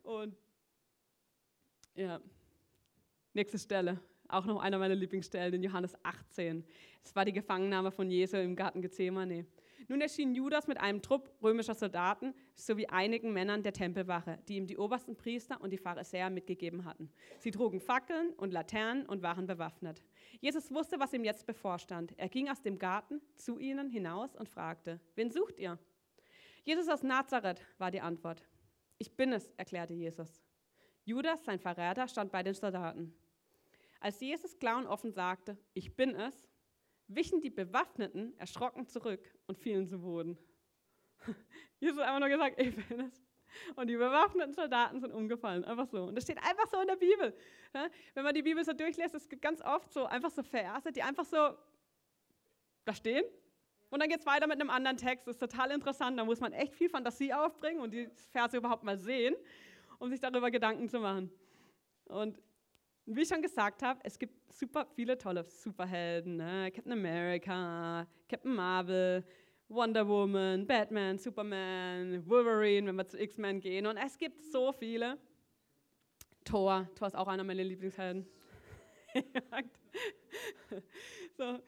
Und 0.04 0.36
ja, 1.98 2.22
nächste 3.34 3.58
Stelle, 3.58 4.00
auch 4.28 4.46
noch 4.46 4.62
einer 4.62 4.78
meiner 4.78 4.96
Lieblingsstellen, 4.96 5.54
in 5.56 5.64
Johannes 5.64 5.96
18. 6.04 6.64
Es 7.04 7.16
war 7.16 7.26
die 7.26 7.34
Gefangennahme 7.34 7.92
von 7.92 8.10
Jesu 8.10 8.38
im 8.38 8.56
Garten 8.56 8.82
Gethsemane. 8.82 9.46
Nun 9.88 10.02
erschien 10.02 10.36
Judas 10.36 10.68
mit 10.68 10.80
einem 10.80 11.02
Trupp 11.02 11.32
römischer 11.42 11.74
Soldaten 11.74 12.34
sowie 12.56 12.88
einigen 12.88 13.32
Männern 13.32 13.64
der 13.64 13.74
Tempelwache, 13.74 14.38
die 14.48 14.58
ihm 14.58 14.68
die 14.68 14.78
obersten 14.78 15.16
Priester 15.16 15.62
und 15.62 15.72
die 15.72 15.78
Pharisäer 15.78 16.30
mitgegeben 16.30 16.86
hatten. 16.86 17.10
Sie 17.40 17.52
trugen 17.52 17.80
Fackeln 17.80 18.34
und 18.34 18.52
Laternen 18.52 19.06
und 19.06 19.24
waren 19.24 19.48
bewaffnet. 19.48 20.04
Jesus 20.40 20.72
wusste, 20.72 21.00
was 21.00 21.14
ihm 21.14 21.24
jetzt 21.24 21.48
bevorstand. 21.48 22.14
Er 22.18 22.30
ging 22.30 22.50
aus 22.50 22.62
dem 22.62 22.78
Garten 22.78 23.22
zu 23.36 23.60
ihnen 23.60 23.90
hinaus 23.90 24.36
und 24.36 24.50
fragte, 24.50 25.00
wen 25.16 25.32
sucht 25.32 25.58
ihr? 25.58 25.80
Jesus 26.64 26.90
aus 26.90 27.02
Nazareth 27.02 27.62
war 27.78 27.90
die 27.90 28.02
Antwort. 28.02 28.46
Ich 28.98 29.16
bin 29.16 29.32
es, 29.32 29.52
erklärte 29.56 29.94
Jesus. 29.94 30.47
Judas, 31.08 31.42
sein 31.46 31.58
Verräter, 31.58 32.06
stand 32.10 32.34
bei 32.34 32.44
den 32.44 32.54
Soldaten. 32.54 33.16
Als 34.02 34.20
Jesus 34.20 34.60
klar 34.60 34.78
und 34.78 34.88
offen 34.88 35.14
sagte, 35.14 35.58
ich 35.74 35.96
bin 35.96 36.14
es, 36.14 36.50
wichen 37.08 37.40
die 37.40 37.50
Bewaffneten 37.50 38.38
erschrocken 38.38 38.86
zurück 38.88 39.22
und 39.48 39.58
fielen 39.58 39.88
zu 39.88 40.00
Boden. 40.00 40.38
Jesus 41.80 41.98
hat 41.98 42.08
einfach 42.08 42.20
nur 42.20 42.28
gesagt, 42.28 42.60
ich 42.60 42.76
bin 42.76 43.00
es. 43.00 43.24
Und 43.78 43.88
die 43.88 43.96
bewaffneten 43.96 44.54
Soldaten 44.54 45.00
sind 45.00 45.14
umgefallen, 45.14 45.64
einfach 45.64 45.88
so. 45.88 46.04
Und 46.04 46.16
das 46.16 46.26
steht 46.26 46.40
einfach 46.40 46.68
so 46.68 46.82
in 46.82 46.88
der 46.88 46.98
Bibel. 46.98 47.34
Wenn 48.14 48.26
man 48.26 48.36
die 48.36 48.44
Bibel 48.44 48.66
so 48.66 48.74
durchlässt, 48.74 49.16
es 49.16 49.30
gibt 49.30 49.42
ganz 49.42 49.62
oft 49.62 49.90
so 49.94 50.08
einfach 50.08 50.30
so 50.30 50.44
Verse, 50.44 50.92
die 50.92 51.04
einfach 51.04 51.24
so 51.24 51.58
da 52.84 52.94
stehen. 52.94 53.24
Und 53.90 54.02
dann 54.02 54.10
geht 54.10 54.20
es 54.20 54.26
weiter 54.26 54.46
mit 54.46 54.60
einem 54.60 54.70
anderen 54.70 54.98
Text. 54.98 55.26
Das 55.26 55.38
ist 55.38 55.40
total 55.40 55.72
interessant. 55.72 56.20
Da 56.20 56.26
muss 56.26 56.42
man 56.42 56.52
echt 56.52 56.76
viel 56.76 56.90
Fantasie 56.90 57.34
aufbringen 57.34 57.80
und 57.80 57.92
die 57.92 58.10
Verse 58.34 58.58
überhaupt 58.58 58.84
mal 58.84 58.98
sehen, 58.98 59.38
um 60.00 60.10
sich 60.10 60.20
darüber 60.20 60.52
Gedanken 60.52 60.90
zu 60.90 61.00
machen. 61.00 61.32
Und 62.06 62.40
wie 63.06 63.22
ich 63.22 63.30
schon 63.30 63.42
gesagt 63.42 63.84
habe, 63.84 64.00
es 64.04 64.20
gibt 64.20 64.52
super 64.54 64.86
viele 64.96 65.18
tolle 65.18 65.44
Superhelden. 65.44 66.38
Ne? 66.38 66.72
Captain 66.74 66.92
America, 66.92 68.08
Captain 68.28 68.54
Marvel, 68.54 69.24
Wonder 69.70 70.08
Woman, 70.08 70.66
Batman, 70.66 71.18
Superman, 71.18 72.28
Wolverine, 72.28 72.88
wenn 72.88 72.96
wir 72.96 73.08
zu 73.08 73.20
X-Men 73.20 73.60
gehen. 73.60 73.86
Und 73.86 73.98
es 73.98 74.18
gibt 74.18 74.44
so 74.44 74.72
viele. 74.72 75.18
Thor, 76.44 76.90
Thor 76.96 77.08
ist 77.08 77.16
auch 77.16 77.28
einer 77.28 77.44
meiner 77.44 77.64
Lieblingshelden. 77.64 78.26
so. 81.38 81.60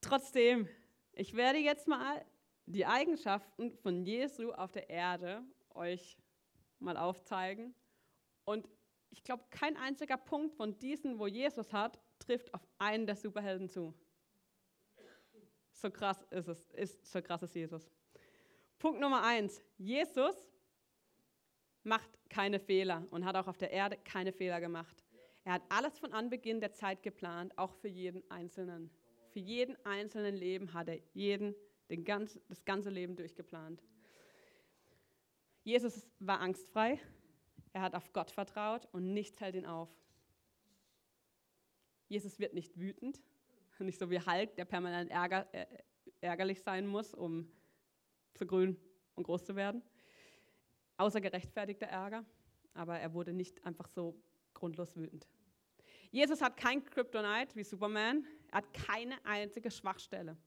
Trotzdem, 0.00 0.68
ich 1.12 1.34
werde 1.34 1.58
jetzt 1.58 1.86
mal 1.86 2.24
die 2.66 2.86
Eigenschaften 2.86 3.72
von 3.72 4.04
Jesu 4.04 4.52
auf 4.52 4.72
der 4.72 4.90
Erde 4.90 5.42
euch 5.74 6.18
mal 6.80 6.96
aufzeigen. 6.96 7.74
Und 8.44 8.68
ich 9.10 9.22
glaube, 9.24 9.44
kein 9.50 9.76
einziger 9.76 10.16
Punkt 10.16 10.54
von 10.54 10.78
diesen, 10.78 11.18
wo 11.18 11.26
Jesus 11.26 11.72
hat, 11.72 11.98
trifft 12.18 12.52
auf 12.54 12.66
einen 12.78 13.06
der 13.06 13.16
Superhelden 13.16 13.68
zu. 13.68 13.94
So 15.72 15.90
krass 15.90 16.26
ist 16.30 16.48
es, 16.48 16.70
ist, 16.72 17.06
so 17.06 17.22
krass 17.22 17.42
ist 17.42 17.54
Jesus. 17.54 17.88
Punkt 18.78 19.00
Nummer 19.00 19.22
eins. 19.22 19.62
Jesus 19.76 20.34
macht 21.84 22.10
keine 22.28 22.58
Fehler 22.58 23.06
und 23.10 23.24
hat 23.24 23.36
auch 23.36 23.46
auf 23.46 23.58
der 23.58 23.70
Erde 23.70 23.96
keine 23.96 24.32
Fehler 24.32 24.60
gemacht. 24.60 25.04
Er 25.44 25.54
hat 25.54 25.62
alles 25.70 25.98
von 25.98 26.12
Anbeginn 26.12 26.60
der 26.60 26.72
Zeit 26.72 27.02
geplant, 27.02 27.56
auch 27.56 27.72
für 27.72 27.88
jeden 27.88 28.28
Einzelnen. 28.30 28.90
Für 29.30 29.38
jeden 29.38 29.76
einzelnen 29.86 30.34
Leben 30.34 30.74
hat 30.74 30.88
er 30.88 30.98
jeden, 31.14 31.54
den 31.88 32.04
ganz, 32.04 32.38
das 32.48 32.64
ganze 32.64 32.90
Leben 32.90 33.16
durchgeplant. 33.16 33.82
Jesus 35.68 36.06
war 36.18 36.40
angstfrei, 36.40 36.98
er 37.74 37.82
hat 37.82 37.94
auf 37.94 38.14
Gott 38.14 38.30
vertraut 38.30 38.88
und 38.90 39.12
nichts 39.12 39.38
hält 39.38 39.54
ihn 39.54 39.66
auf. 39.66 39.90
Jesus 42.08 42.38
wird 42.38 42.54
nicht 42.54 42.80
wütend, 42.80 43.20
nicht 43.78 43.98
so 43.98 44.08
wie 44.08 44.18
Hulk, 44.18 44.56
der 44.56 44.64
permanent 44.64 45.10
ärger, 45.10 45.46
äh, 45.52 45.66
ärgerlich 46.22 46.62
sein 46.62 46.86
muss, 46.86 47.12
um 47.12 47.52
zu 48.32 48.46
grün 48.46 48.78
und 49.14 49.24
groß 49.24 49.44
zu 49.44 49.56
werden. 49.56 49.82
Außer 50.96 51.20
gerechtfertigter 51.20 51.86
Ärger, 51.86 52.24
aber 52.72 52.98
er 52.98 53.12
wurde 53.12 53.34
nicht 53.34 53.62
einfach 53.66 53.88
so 53.88 54.18
grundlos 54.54 54.96
wütend. 54.96 55.28
Jesus 56.10 56.40
hat 56.40 56.56
kein 56.56 56.82
Kryptonite 56.82 57.54
wie 57.56 57.64
Superman. 57.64 58.26
Er 58.52 58.58
hat 58.58 58.72
keine 58.72 59.22
einzige 59.26 59.70
Schwachstelle. 59.70 60.38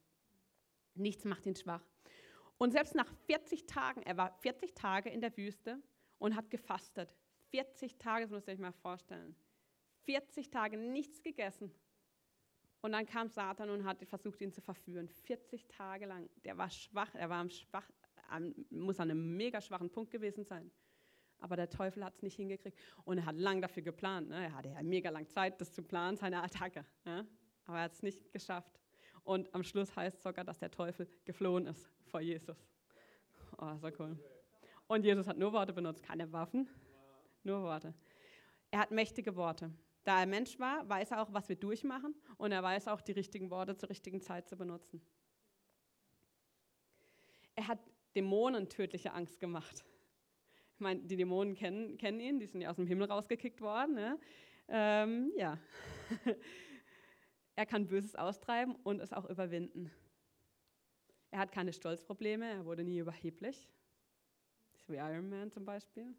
Nichts 0.95 1.25
macht 1.25 1.45
ihn 1.45 1.55
schwach. 1.55 1.85
Und 2.61 2.73
selbst 2.73 2.93
nach 2.93 3.11
40 3.25 3.65
Tagen, 3.65 4.03
er 4.03 4.17
war 4.17 4.37
40 4.41 4.75
Tage 4.75 5.09
in 5.09 5.19
der 5.19 5.35
Wüste 5.35 5.81
und 6.19 6.35
hat 6.35 6.51
gefastet. 6.51 7.11
40 7.49 7.97
Tage, 7.97 8.25
das 8.25 8.29
müsst 8.29 8.47
ihr 8.47 8.53
euch 8.53 8.59
mal 8.59 8.71
vorstellen. 8.71 9.35
40 10.03 10.51
Tage 10.51 10.77
nichts 10.77 11.23
gegessen. 11.23 11.73
Und 12.81 12.91
dann 12.91 13.07
kam 13.07 13.29
Satan 13.29 13.71
und 13.71 13.83
hat 13.83 14.05
versucht, 14.05 14.41
ihn 14.41 14.51
zu 14.51 14.61
verführen. 14.61 15.09
40 15.09 15.69
Tage 15.69 16.05
lang. 16.05 16.29
Der 16.45 16.55
war 16.55 16.69
schwach, 16.69 17.15
er 17.15 17.31
war 17.31 17.39
am 17.39 17.49
schwach, 17.49 17.89
muss 18.69 18.99
an 18.99 19.09
einem 19.09 19.35
mega 19.35 19.59
schwachen 19.59 19.89
Punkt 19.89 20.11
gewesen 20.11 20.43
sein. 20.43 20.69
Aber 21.39 21.55
der 21.55 21.67
Teufel 21.67 22.05
hat 22.05 22.13
es 22.13 22.21
nicht 22.21 22.35
hingekriegt. 22.35 22.77
Und 23.05 23.17
er 23.17 23.25
hat 23.25 23.37
lang 23.37 23.63
dafür 23.63 23.81
geplant. 23.81 24.29
Ne? 24.29 24.35
Er 24.35 24.53
hatte 24.53 24.69
ja 24.69 24.83
mega 24.83 25.09
lang 25.09 25.27
Zeit, 25.27 25.59
das 25.59 25.73
zu 25.73 25.81
planen, 25.81 26.15
seine 26.15 26.43
Attacke. 26.43 26.85
Ja? 27.05 27.25
Aber 27.65 27.77
er 27.77 27.83
hat 27.85 27.93
es 27.93 28.03
nicht 28.03 28.31
geschafft. 28.31 28.79
Und 29.23 29.53
am 29.53 29.63
Schluss 29.63 29.95
heißt 29.95 30.17
es 30.17 30.23
sogar, 30.23 30.43
dass 30.43 30.59
der 30.59 30.71
Teufel 30.71 31.07
geflohen 31.25 31.67
ist 31.67 31.89
vor 32.05 32.21
Jesus. 32.21 32.57
Oh, 33.57 33.75
so 33.77 33.89
cool. 33.99 34.17
Und 34.87 35.05
Jesus 35.05 35.27
hat 35.27 35.37
nur 35.37 35.53
Worte 35.53 35.73
benutzt, 35.73 36.03
keine 36.03 36.31
Waffen, 36.33 36.67
nur 37.43 37.61
Worte. 37.61 37.93
Er 38.71 38.79
hat 38.79 38.91
mächtige 38.91 39.35
Worte. 39.35 39.71
Da 40.03 40.19
er 40.19 40.25
Mensch 40.25 40.57
war, 40.59 40.87
weiß 40.89 41.11
er 41.11 41.21
auch, 41.21 41.31
was 41.31 41.47
wir 41.47 41.55
durchmachen 41.55 42.15
und 42.37 42.51
er 42.51 42.63
weiß 42.63 42.87
auch, 42.87 43.01
die 43.01 43.11
richtigen 43.11 43.51
Worte 43.51 43.77
zur 43.77 43.89
richtigen 43.89 44.21
Zeit 44.21 44.49
zu 44.49 44.57
benutzen. 44.57 45.01
Er 47.55 47.67
hat 47.67 47.79
Dämonen 48.15 48.67
tödliche 48.67 49.13
Angst 49.13 49.39
gemacht. 49.39 49.85
Ich 50.73 50.79
meine, 50.79 51.01
die 51.01 51.15
Dämonen 51.15 51.53
kennen, 51.53 51.97
kennen 51.97 52.19
ihn, 52.19 52.39
die 52.39 52.47
sind 52.47 52.61
ja 52.61 52.71
aus 52.71 52.77
dem 52.77 52.87
Himmel 52.87 53.07
rausgekickt 53.07 53.61
worden. 53.61 53.93
Ne? 53.93 54.19
Ähm, 54.67 55.31
ja. 55.37 55.59
er 57.61 57.67
kann 57.67 57.87
Böses 57.87 58.15
austreiben 58.15 58.75
und 58.83 58.99
es 59.01 59.13
auch 59.13 59.29
überwinden. 59.29 59.91
Er 61.29 61.37
hat 61.37 61.51
keine 61.51 61.73
Stolzprobleme, 61.73 62.49
er 62.49 62.65
wurde 62.65 62.83
nie 62.83 62.97
überheblich. 62.97 63.69
So 64.87 64.93
wie 64.93 64.97
Iron 64.97 65.29
Man 65.29 65.51
zum 65.51 65.63
Beispiel. 65.63 66.15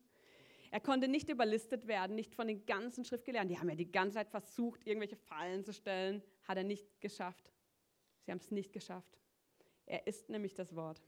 Er 0.70 0.78
konnte 0.78 1.08
nicht 1.08 1.28
überlistet 1.28 1.88
werden, 1.88 2.14
nicht 2.14 2.36
von 2.36 2.46
den 2.46 2.64
ganzen 2.64 3.04
Schriftgelehrten. 3.04 3.48
Die 3.48 3.58
haben 3.58 3.68
ja 3.68 3.74
die 3.74 3.90
ganze 3.90 4.18
Zeit 4.18 4.28
versucht, 4.28 4.86
irgendwelche 4.86 5.16
Fallen 5.16 5.64
zu 5.64 5.72
stellen. 5.72 6.22
Hat 6.44 6.58
er 6.58 6.62
nicht 6.62 7.00
geschafft. 7.00 7.52
Sie 8.20 8.30
haben 8.30 8.38
es 8.38 8.52
nicht 8.52 8.72
geschafft. 8.72 9.18
Er 9.86 10.06
ist 10.06 10.30
nämlich 10.30 10.54
das 10.54 10.76
Wort. 10.76 11.02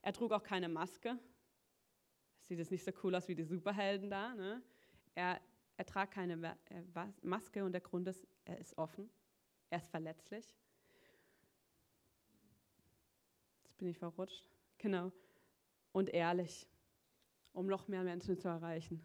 Er 0.00 0.14
trug 0.14 0.32
auch 0.32 0.42
keine 0.42 0.70
Maske. 0.70 1.18
Sieht 2.44 2.58
jetzt 2.58 2.70
nicht 2.70 2.84
so 2.84 2.90
cool 3.04 3.14
aus 3.14 3.28
wie 3.28 3.34
die 3.34 3.44
Superhelden 3.44 4.08
da. 4.08 4.34
Ne? 4.34 4.62
Er, 5.14 5.42
er 5.76 5.84
tragt 5.84 6.14
keine 6.14 6.56
äh, 6.70 6.82
Maske 7.20 7.62
und 7.66 7.72
der 7.72 7.82
Grund 7.82 8.08
ist, 8.08 8.26
er 8.46 8.58
ist 8.58 8.78
offen. 8.78 9.10
Er 9.72 9.78
ist 9.78 9.88
verletzlich. 9.88 10.44
Jetzt 13.64 13.78
bin 13.78 13.88
ich 13.88 13.96
verrutscht. 13.96 14.46
Genau. 14.76 15.10
Und 15.92 16.10
ehrlich 16.10 16.68
um 17.54 17.66
noch 17.66 17.88
mehr 17.88 18.02
Menschen 18.02 18.36
zu 18.36 18.48
erreichen. 18.48 19.02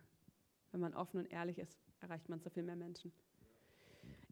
Wenn 0.71 0.81
man 0.81 0.93
offen 0.93 1.19
und 1.21 1.31
ehrlich 1.31 1.57
ist, 1.57 1.79
erreicht 2.01 2.27
man 2.27 2.41
so 2.41 2.50
viel 2.50 2.63
mehr 2.63 2.75
Menschen. 2.75 3.13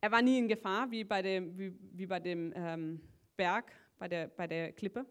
Er 0.02 0.12
war 0.12 0.22
nie 0.22 0.38
in 0.38 0.50
Gefahr, 0.50 0.92
wie 0.92 1.06
bei 1.06 1.22
dem, 1.22 1.58
wie, 1.58 1.74
wie 1.94 2.06
bei 2.06 2.20
dem 2.20 2.52
ähm, 2.54 3.00
Berg, 3.38 3.72
bei 3.98 4.10
der, 4.10 4.28
bei 4.28 4.46
der 4.46 4.74
Klippe. 4.74 5.06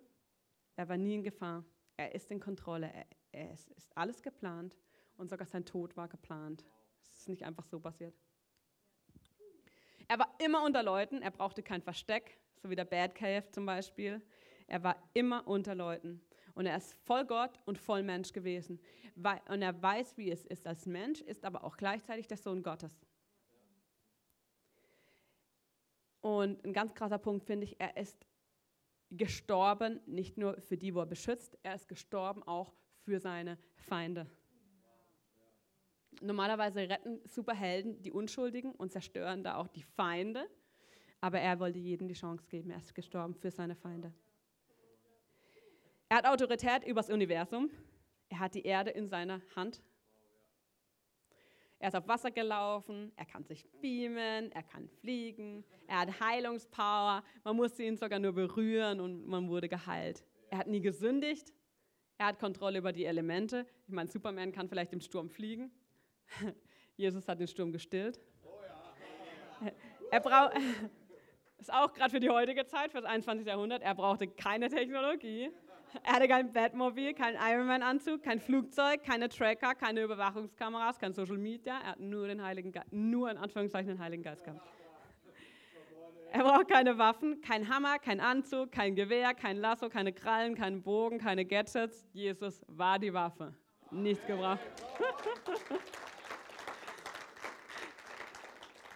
Er 0.76 0.90
war 0.90 0.98
nie 0.98 1.14
in 1.14 1.22
Gefahr. 1.22 1.64
Er 1.96 2.14
ist 2.14 2.30
in 2.30 2.38
Kontrolle. 2.38 2.92
Er, 2.92 3.06
er 3.32 3.50
ist, 3.50 3.70
ist 3.72 3.96
alles 3.96 4.22
geplant 4.22 4.76
und 5.16 5.30
sogar 5.30 5.46
sein 5.46 5.64
Tod 5.64 5.96
war 5.96 6.06
geplant. 6.06 6.66
Es 7.00 7.20
ist 7.20 7.28
nicht 7.30 7.44
einfach 7.44 7.64
so 7.64 7.80
passiert. 7.80 8.14
Er 10.08 10.18
war 10.18 10.34
immer 10.38 10.62
unter 10.64 10.82
Leuten, 10.82 11.22
er 11.22 11.30
brauchte 11.30 11.62
kein 11.62 11.82
Versteck, 11.82 12.38
so 12.56 12.70
wie 12.70 12.76
der 12.76 12.84
Bad 12.84 13.14
Cave 13.14 13.50
zum 13.50 13.66
Beispiel. 13.66 14.22
Er 14.66 14.82
war 14.82 14.96
immer 15.12 15.46
unter 15.46 15.74
Leuten. 15.74 16.20
Und 16.54 16.66
er 16.66 16.76
ist 16.76 16.94
voll 17.04 17.24
Gott 17.24 17.58
und 17.64 17.78
voll 17.78 18.02
Mensch 18.02 18.32
gewesen. 18.32 18.80
Und 19.48 19.62
er 19.62 19.82
weiß, 19.82 20.16
wie 20.16 20.30
es 20.30 20.44
ist 20.44 20.66
als 20.66 20.86
Mensch, 20.86 21.20
ist 21.20 21.44
aber 21.44 21.64
auch 21.64 21.76
gleichzeitig 21.76 22.28
der 22.28 22.36
Sohn 22.36 22.62
Gottes. 22.62 22.92
Und 26.20 26.64
ein 26.64 26.72
ganz 26.72 26.94
krasser 26.94 27.18
Punkt 27.18 27.44
finde 27.44 27.64
ich, 27.64 27.78
er 27.80 27.96
ist 27.96 28.24
gestorben, 29.10 30.00
nicht 30.06 30.38
nur 30.38 30.60
für 30.60 30.76
die, 30.76 30.94
wo 30.94 31.00
er 31.00 31.06
beschützt, 31.06 31.58
er 31.62 31.74
ist 31.74 31.88
gestorben 31.88 32.42
auch 32.42 32.72
für 33.04 33.20
seine 33.20 33.58
Feinde. 33.76 34.26
Normalerweise 36.20 36.88
retten 36.88 37.20
Superhelden 37.26 38.02
die 38.02 38.12
Unschuldigen 38.12 38.72
und 38.72 38.92
zerstören 38.92 39.42
da 39.42 39.56
auch 39.56 39.68
die 39.68 39.82
Feinde, 39.82 40.48
aber 41.20 41.40
er 41.40 41.58
wollte 41.60 41.78
jedem 41.78 42.08
die 42.08 42.14
Chance 42.14 42.46
geben, 42.48 42.70
er 42.70 42.78
ist 42.78 42.94
gestorben 42.94 43.34
für 43.34 43.50
seine 43.50 43.74
Feinde. 43.74 44.12
Er 46.08 46.18
hat 46.18 46.26
Autorität 46.26 46.84
übers 46.86 47.10
Universum. 47.10 47.70
Er 48.28 48.38
hat 48.38 48.54
die 48.54 48.62
Erde 48.62 48.90
in 48.90 49.08
seiner 49.08 49.40
Hand. 49.56 49.82
Er 51.78 51.88
ist 51.88 51.96
auf 51.96 52.08
Wasser 52.08 52.30
gelaufen, 52.30 53.12
er 53.16 53.26
kann 53.26 53.44
sich 53.44 53.66
beamen, 53.80 54.50
er 54.52 54.62
kann 54.62 54.88
fliegen, 54.88 55.64
er 55.86 56.00
hat 56.00 56.20
Heilungspower, 56.20 57.22
man 57.42 57.56
musste 57.56 57.82
ihn 57.82 57.96
sogar 57.96 58.18
nur 58.18 58.32
berühren 58.32 59.00
und 59.00 59.26
man 59.26 59.48
wurde 59.48 59.68
geheilt. 59.68 60.24
Er 60.50 60.58
hat 60.58 60.66
nie 60.66 60.80
gesündigt, 60.80 61.52
er 62.16 62.26
hat 62.26 62.38
Kontrolle 62.38 62.78
über 62.78 62.92
die 62.92 63.04
Elemente. 63.04 63.66
Ich 63.86 63.92
meine, 63.92 64.08
Superman 64.08 64.52
kann 64.52 64.68
vielleicht 64.68 64.92
im 64.92 65.00
Sturm 65.00 65.28
fliegen. 65.28 65.70
Jesus 66.96 67.26
hat 67.28 67.40
den 67.40 67.48
Sturm 67.48 67.72
gestillt. 67.72 68.20
Er 70.10 70.20
braucht, 70.20 70.52
ist 71.58 71.72
auch 71.72 71.92
gerade 71.92 72.10
für 72.10 72.20
die 72.20 72.30
heutige 72.30 72.66
Zeit, 72.66 72.92
für 72.92 73.00
das 73.00 73.10
21. 73.10 73.46
Jahrhundert, 73.46 73.82
er 73.82 73.94
brauchte 73.94 74.28
keine 74.28 74.68
Technologie. 74.68 75.50
Er 76.02 76.12
hatte 76.14 76.26
kein 76.28 76.52
Batmobil, 76.52 77.14
keinen 77.14 77.36
Ironman-Anzug, 77.36 78.22
kein 78.22 78.40
Flugzeug, 78.40 79.04
keine 79.04 79.28
Tracker, 79.28 79.74
keine 79.74 80.02
Überwachungskameras, 80.02 80.98
kein 80.98 81.14
Social 81.14 81.38
Media. 81.38 81.78
Er 81.80 81.86
hat 81.92 82.00
nur 82.00 82.26
den 82.26 82.42
Heiligen 82.42 82.72
Geist, 82.72 82.92
nur 82.92 83.30
in 83.30 83.36
Anführungszeichen 83.36 83.88
den 83.88 83.98
Heiligen 84.00 84.22
Geist 84.22 84.44
gehabt. 84.44 84.60
Er 86.32 86.42
braucht 86.42 86.68
keine 86.68 86.98
Waffen, 86.98 87.40
kein 87.42 87.68
Hammer, 87.68 88.00
kein 88.00 88.18
Anzug, 88.18 88.72
kein 88.72 88.96
Gewehr, 88.96 89.34
kein 89.34 89.56
Lasso, 89.56 89.88
keine 89.88 90.12
Krallen, 90.12 90.56
keinen 90.56 90.82
Bogen, 90.82 91.18
keine 91.18 91.44
Gadgets. 91.44 92.04
Jesus 92.12 92.64
war 92.66 92.98
die 92.98 93.14
Waffe. 93.14 93.54
Nichts 93.92 94.26
gebraucht. 94.26 94.58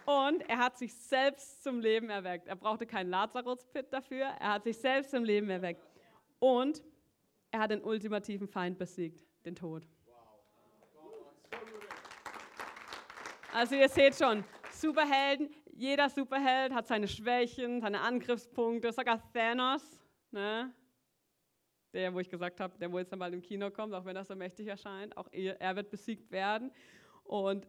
Und 0.09 0.41
er 0.49 0.57
hat 0.57 0.75
sich 0.75 0.91
selbst 0.91 1.61
zum 1.61 1.79
Leben 1.79 2.09
erweckt. 2.09 2.47
Er 2.47 2.55
brauchte 2.55 2.87
keinen 2.87 3.11
Lazarus-Pit 3.11 3.93
dafür. 3.93 4.25
Er 4.39 4.53
hat 4.53 4.63
sich 4.63 4.75
selbst 4.75 5.11
zum 5.11 5.23
Leben 5.23 5.51
erweckt. 5.51 5.87
Und 6.39 6.81
er 7.51 7.59
hat 7.59 7.69
den 7.69 7.83
ultimativen 7.83 8.47
Feind 8.47 8.79
besiegt, 8.79 9.23
den 9.45 9.55
Tod. 9.55 9.87
Also 13.53 13.75
ihr 13.75 13.87
seht 13.87 14.15
schon, 14.15 14.43
Superhelden, 14.71 15.51
jeder 15.73 16.09
Superheld 16.09 16.73
hat 16.73 16.87
seine 16.87 17.07
Schwächen, 17.07 17.79
seine 17.79 18.01
Angriffspunkte, 18.01 18.91
sogar 18.91 19.21
Thanos, 19.31 19.99
ne? 20.31 20.73
der, 21.93 22.11
wo 22.15 22.19
ich 22.19 22.29
gesagt 22.29 22.59
habe, 22.59 22.75
der 22.79 22.91
wo 22.91 22.97
jetzt 22.97 23.15
bald 23.15 23.35
im 23.35 23.43
Kino 23.43 23.69
kommt, 23.69 23.93
auch 23.93 24.05
wenn 24.05 24.15
er 24.15 24.25
so 24.25 24.35
mächtig 24.35 24.65
erscheint, 24.65 25.15
auch 25.17 25.27
er, 25.31 25.61
er 25.61 25.75
wird 25.75 25.91
besiegt 25.91 26.31
werden. 26.31 26.71
Und 27.23 27.67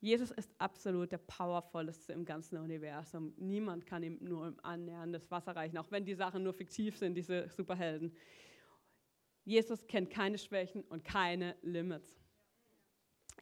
Jesus 0.00 0.30
ist 0.30 0.50
absolut 0.58 1.12
der 1.12 1.18
powervollste 1.18 2.14
im 2.14 2.24
ganzen 2.24 2.56
Universum. 2.56 3.34
Niemand 3.36 3.86
kann 3.86 4.02
ihm 4.02 4.18
nur 4.20 4.48
im 4.48 4.58
Annähern 4.62 5.12
das 5.12 5.30
Wasser 5.30 5.54
reichen, 5.54 5.76
auch 5.76 5.90
wenn 5.90 6.06
die 6.06 6.14
Sachen 6.14 6.42
nur 6.42 6.54
fiktiv 6.54 6.96
sind, 6.96 7.14
diese 7.14 7.50
Superhelden. 7.50 8.16
Jesus 9.44 9.86
kennt 9.86 10.10
keine 10.10 10.38
Schwächen 10.38 10.84
und 10.84 11.04
keine 11.04 11.54
Limits. 11.60 12.16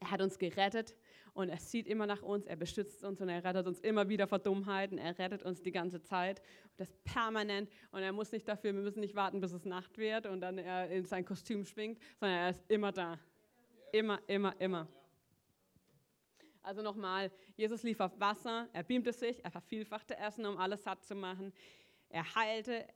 Er 0.01 0.11
hat 0.11 0.21
uns 0.21 0.37
gerettet 0.37 0.95
und 1.33 1.49
er 1.49 1.59
sieht 1.59 1.87
immer 1.87 2.05
nach 2.05 2.21
uns, 2.21 2.45
er 2.45 2.55
beschützt 2.57 3.03
uns 3.03 3.21
und 3.21 3.29
er 3.29 3.43
rettet 3.43 3.65
uns 3.65 3.79
immer 3.79 4.09
wieder 4.09 4.27
vor 4.27 4.39
Dummheiten, 4.39 4.97
er 4.97 5.17
rettet 5.17 5.43
uns 5.43 5.61
die 5.61 5.71
ganze 5.71 6.01
Zeit 6.01 6.41
und 6.63 6.79
das 6.79 6.93
permanent 7.03 7.69
und 7.91 8.01
er 8.01 8.11
muss 8.11 8.31
nicht 8.31 8.47
dafür, 8.47 8.73
wir 8.73 8.81
müssen 8.81 9.01
nicht 9.01 9.15
warten, 9.15 9.39
bis 9.39 9.53
es 9.53 9.65
Nacht 9.65 9.97
wird 9.97 10.25
und 10.25 10.41
dann 10.41 10.57
er 10.57 10.89
in 10.89 11.05
sein 11.05 11.25
Kostüm 11.25 11.65
schwingt, 11.65 11.99
sondern 12.19 12.37
er 12.37 12.49
ist 12.49 12.63
immer 12.69 12.91
da. 12.91 13.17
Immer, 13.91 14.19
immer, 14.27 14.59
immer. 14.59 14.87
Also 16.69 16.83
nochmal, 16.83 17.31
Jesus 17.57 17.81
lief 17.81 17.99
auf 17.99 18.19
Wasser, 18.19 18.69
er 18.73 18.83
beamte 18.83 19.11
sich, 19.11 19.43
er 19.43 19.49
vervielfachte 19.49 20.15
Essen, 20.15 20.45
um 20.45 20.55
alles 20.59 20.83
satt 20.83 21.03
zu 21.03 21.15
machen. 21.15 21.51
Er 22.09 22.35
heilte, 22.35 22.87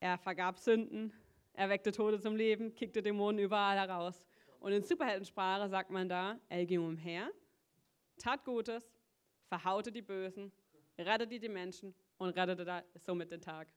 er 0.00 0.18
vergab 0.18 0.58
Sünden, 0.58 1.12
er 1.52 1.68
weckte 1.68 1.92
Tode 1.92 2.18
zum 2.18 2.34
Leben, 2.34 2.74
kickte 2.74 3.00
Dämonen 3.00 3.38
überall 3.38 3.78
heraus. 3.78 4.24
Und 4.58 4.72
in 4.72 4.82
Superheldensprache 4.82 5.68
sagt 5.68 5.90
man 5.90 6.08
da, 6.08 6.36
er 6.48 6.66
ging 6.66 6.80
umher, 6.80 7.30
tat 8.18 8.44
Gutes, 8.44 8.92
verhaute 9.46 9.92
die 9.92 10.02
Bösen, 10.02 10.50
rettete 10.98 11.38
die 11.38 11.48
Menschen 11.48 11.94
und 12.18 12.30
rettete 12.30 12.82
somit 12.96 13.30
den 13.30 13.40
Tag. 13.40 13.68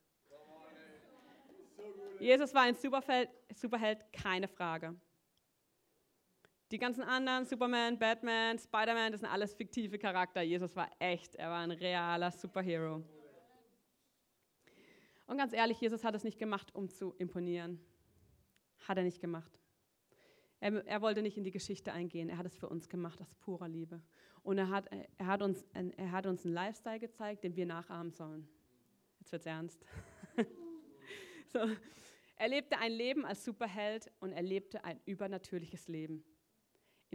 Jesus 2.20 2.52
war 2.52 2.64
ein 2.64 2.74
Superheld, 2.74 3.30
Superheld 3.54 4.12
keine 4.12 4.48
Frage. 4.48 4.96
Die 6.76 6.80
ganzen 6.80 7.04
anderen, 7.04 7.46
Superman, 7.46 7.98
Batman, 7.98 8.60
Spider-Man, 8.60 9.14
das 9.14 9.22
sind 9.22 9.30
alles 9.30 9.54
fiktive 9.54 9.98
Charakter. 9.98 10.42
Jesus 10.42 10.76
war 10.76 10.90
echt, 11.00 11.36
er 11.36 11.50
war 11.50 11.62
ein 11.62 11.72
realer 11.72 12.32
Superhero. 12.32 13.02
Und 15.26 15.38
ganz 15.38 15.54
ehrlich, 15.54 15.80
Jesus 15.80 16.04
hat 16.04 16.16
es 16.16 16.26
nicht 16.26 16.38
gemacht, 16.38 16.76
um 16.76 16.90
zu 16.90 17.14
imponieren. 17.14 17.80
Hat 18.90 18.98
er 18.98 19.06
nicht 19.06 19.22
gemacht. 19.22 19.58
Er, 20.60 20.86
er, 20.86 21.02
wollte 21.02 21.22
nicht 21.22 21.38
in 21.38 21.46
die 21.46 21.52
Geschichte 21.52 21.94
eingehen, 21.94 22.28
er 22.28 22.38
hat 22.38 22.46
es 22.46 22.58
für 22.58 22.68
uns 22.68 22.90
gemacht 22.90 23.22
aus 23.22 23.34
purer 23.36 23.70
Liebe. 23.70 24.02
Und 24.44 24.58
er 24.58 24.68
hat, 24.68 24.90
er, 25.18 25.28
hat 25.28 25.42
uns, 25.42 25.64
er 25.72 26.12
hat 26.12 26.26
uns 26.26 26.44
einen 26.44 26.56
Lifestyle 26.56 27.00
gezeigt, 27.00 27.46
den 27.46 27.56
wir 27.56 27.66
nachahmen 27.66 28.12
sollen. 28.12 28.50
Jetzt 29.22 29.32
wird 29.32 29.44
es 29.44 29.46
ernst. 29.46 29.86
so. 31.54 31.60
Er 32.36 32.50
lebte 32.50 32.78
ein 32.80 32.92
Leben 32.92 33.26
als 33.26 33.46
Superheld 33.46 34.12
und 34.20 34.34
er 34.34 34.44
lebte 34.44 34.84
ein 34.84 35.00
übernatürliches 35.06 35.88
Leben. 35.88 36.26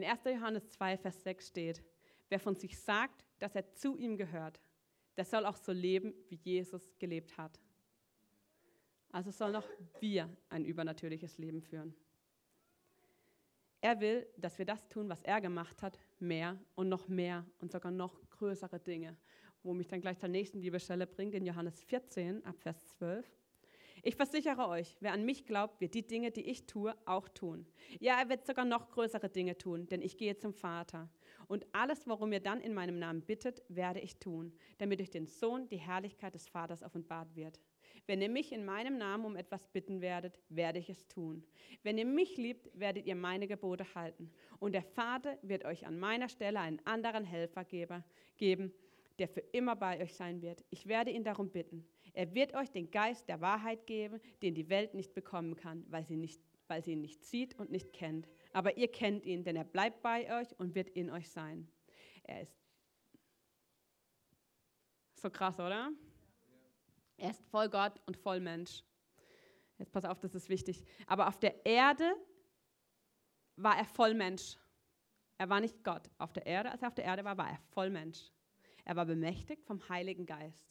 In 0.01 0.07
1. 0.07 0.25
Johannes 0.25 0.67
2, 0.71 0.97
Vers 0.97 1.23
6 1.25 1.49
steht, 1.49 1.83
wer 2.31 2.41
von 2.41 2.57
sich 2.57 2.79
sagt, 2.79 3.23
dass 3.39 3.55
er 3.55 3.71
zu 3.75 3.99
ihm 3.99 4.17
gehört, 4.17 4.59
der 5.19 5.27
soll 5.27 5.45
auch 5.45 5.59
so 5.59 5.73
leben, 5.73 6.15
wie 6.31 6.37
Jesus 6.37 6.99
gelebt 6.99 7.37
hat. 7.37 7.61
Also 9.13 9.31
sollen 9.31 9.57
auch 9.57 9.69
wir 10.01 10.35
ein 10.49 10.65
übernatürliches 10.65 11.37
Leben 11.37 11.61
führen. 11.61 11.95
Er 13.83 14.01
will, 14.01 14.27
dass 14.39 14.57
wir 14.57 14.65
das 14.65 14.89
tun, 14.89 15.07
was 15.11 15.21
er 15.21 15.43
gemacht 15.43 15.83
hat, 15.83 15.99
mehr 16.19 16.59
und 16.77 16.89
noch 16.89 17.07
mehr 17.09 17.45
und 17.59 17.71
sogar 17.71 17.93
noch 17.93 18.23
größere 18.31 18.81
Dinge, 18.81 19.19
wo 19.63 19.75
mich 19.75 19.89
dann 19.89 20.01
gleich 20.01 20.19
zur 20.19 20.31
nächsten 20.31 20.63
Bibelstelle 20.63 21.07
bringt, 21.07 21.35
in 21.35 21.45
Johannes 21.45 21.83
14, 21.83 22.43
ab 22.47 22.57
Vers 22.59 22.87
12. 22.97 23.31
Ich 24.03 24.17
versichere 24.17 24.69
euch, 24.69 24.97
wer 25.01 25.13
an 25.13 25.25
mich 25.25 25.45
glaubt, 25.45 25.81
wird 25.81 25.95
die 25.95 26.07
Dinge, 26.07 26.31
die 26.31 26.49
ich 26.49 26.67
tue, 26.67 26.95
auch 27.05 27.29
tun. 27.29 27.67
Ja, 27.99 28.19
er 28.19 28.29
wird 28.29 28.47
sogar 28.47 28.65
noch 28.65 28.91
größere 28.91 29.29
Dinge 29.29 29.59
tun, 29.59 29.87
denn 29.89 30.01
ich 30.01 30.17
gehe 30.17 30.37
zum 30.37 30.55
Vater. 30.55 31.09
Und 31.49 31.67
alles, 31.73 32.07
worum 32.07 32.33
ihr 32.33 32.41
dann 32.41 32.61
in 32.61 32.75
meinem 32.75 32.99
Namen 32.99 33.23
bittet, 33.23 33.63
werde 33.69 34.01
ich 34.01 34.17
tun, 34.19 34.53
damit 34.79 35.01
durch 35.01 35.11
den 35.11 35.27
Sohn 35.27 35.69
die 35.69 35.77
Herrlichkeit 35.77 36.35
des 36.35 36.49
Vaters 36.49 36.83
offenbart 36.83 37.35
wird. 37.35 37.61
Wenn 38.07 38.23
ihr 38.23 38.31
mich 38.31 38.53
in 38.53 38.65
meinem 38.65 38.99
Namen 38.99 39.25
um 39.25 39.37
etwas 39.37 39.69
bitten 39.69 40.01
werdet, 40.01 40.41
werde 40.49 40.79
ich 40.79 40.89
es 40.89 41.07
tun. 41.07 41.45
Wenn 41.83 41.99
ihr 41.99 42.07
mich 42.07 42.37
liebt, 42.37 42.71
werdet 42.79 43.07
ihr 43.07 43.15
meine 43.15 43.47
Gebote 43.47 43.85
halten. 43.95 44.33
Und 44.59 44.73
der 44.73 44.83
Vater 44.83 45.39
wird 45.43 45.65
euch 45.65 45.87
an 45.87 45.99
meiner 45.99 46.29
Stelle 46.29 46.61
einen 46.61 46.85
anderen 46.87 47.25
Helfer 47.25 47.65
geben, 47.65 48.73
der 49.19 49.29
für 49.29 49.41
immer 49.53 49.77
bei 49.77 50.03
euch 50.03 50.15
sein 50.15 50.41
wird. 50.43 50.65
Ich 50.71 50.87
werde 50.87 51.11
ihn 51.11 51.25
darum 51.25 51.51
bitten. 51.51 51.87
Er 52.13 52.35
wird 52.35 52.55
euch 52.55 52.71
den 52.71 52.91
Geist 52.91 53.29
der 53.29 53.41
Wahrheit 53.41 53.87
geben, 53.87 54.21
den 54.43 54.55
die 54.55 54.69
Welt 54.69 54.95
nicht 54.95 55.15
bekommen 55.15 55.57
kann, 55.57 55.85
weil 55.91 56.05
sie, 56.05 56.17
nicht, 56.17 56.41
weil 56.69 56.83
sie 56.83 56.93
ihn 56.93 57.01
nicht 57.01 57.25
sieht 57.25 57.59
und 57.59 57.71
nicht 57.71 57.93
kennt. 57.93 58.29
Aber 58.53 58.77
ihr 58.77 58.91
kennt 58.91 59.25
ihn, 59.27 59.45
denn 59.45 59.57
er 59.57 59.65
bleibt 59.65 60.03
bei 60.03 60.41
euch 60.41 60.59
und 60.59 60.75
wird 60.75 60.91
in 60.91 61.11
euch 61.11 61.31
sein. 61.31 61.69
Er 62.25 62.43
ist 62.43 62.57
so 65.15 65.31
krass, 65.31 65.59
oder? 65.59 65.91
Er 67.17 67.31
ist 67.31 67.43
voll 67.51 67.69
Gott 67.69 68.01
und 68.07 68.17
voll 68.17 68.41
Mensch. 68.41 68.83
Jetzt 69.79 69.93
pass 69.93 70.05
auf, 70.05 70.19
das 70.21 70.35
ist 70.35 70.49
wichtig. 70.49 70.85
Aber 71.07 71.29
auf 71.29 71.39
der 71.39 71.65
Erde 71.65 72.15
war 73.57 73.77
er 73.77 73.85
voll 73.85 74.15
Mensch. 74.15 74.57
Er 75.39 75.49
war 75.49 75.61
nicht 75.61 75.83
Gott. 75.85 76.11
Auf 76.19 76.33
der 76.33 76.47
Erde, 76.47 76.71
als 76.71 76.83
er 76.83 76.89
auf 76.89 76.95
der 76.95 77.05
Erde 77.05 77.25
war, 77.25 77.37
war 77.37 77.51
er 77.51 77.59
voll 77.73 77.91
Mensch. 77.91 78.31
Er 78.85 78.97
war 78.97 79.07
bemächtigt 79.07 79.65
vom 79.65 79.87
Heiligen 79.89 80.27
Geist. 80.27 80.71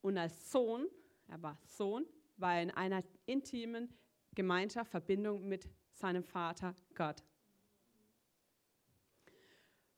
Und 0.00 0.18
als 0.18 0.50
Sohn, 0.50 0.88
er 1.28 1.42
war 1.42 1.58
Sohn, 1.64 2.06
war 2.36 2.56
er 2.56 2.62
in 2.62 2.70
einer 2.70 3.02
intimen 3.26 3.92
Gemeinschaft, 4.34 4.90
Verbindung 4.90 5.48
mit 5.48 5.68
seinem 5.92 6.22
Vater 6.22 6.74
Gott. 6.94 7.24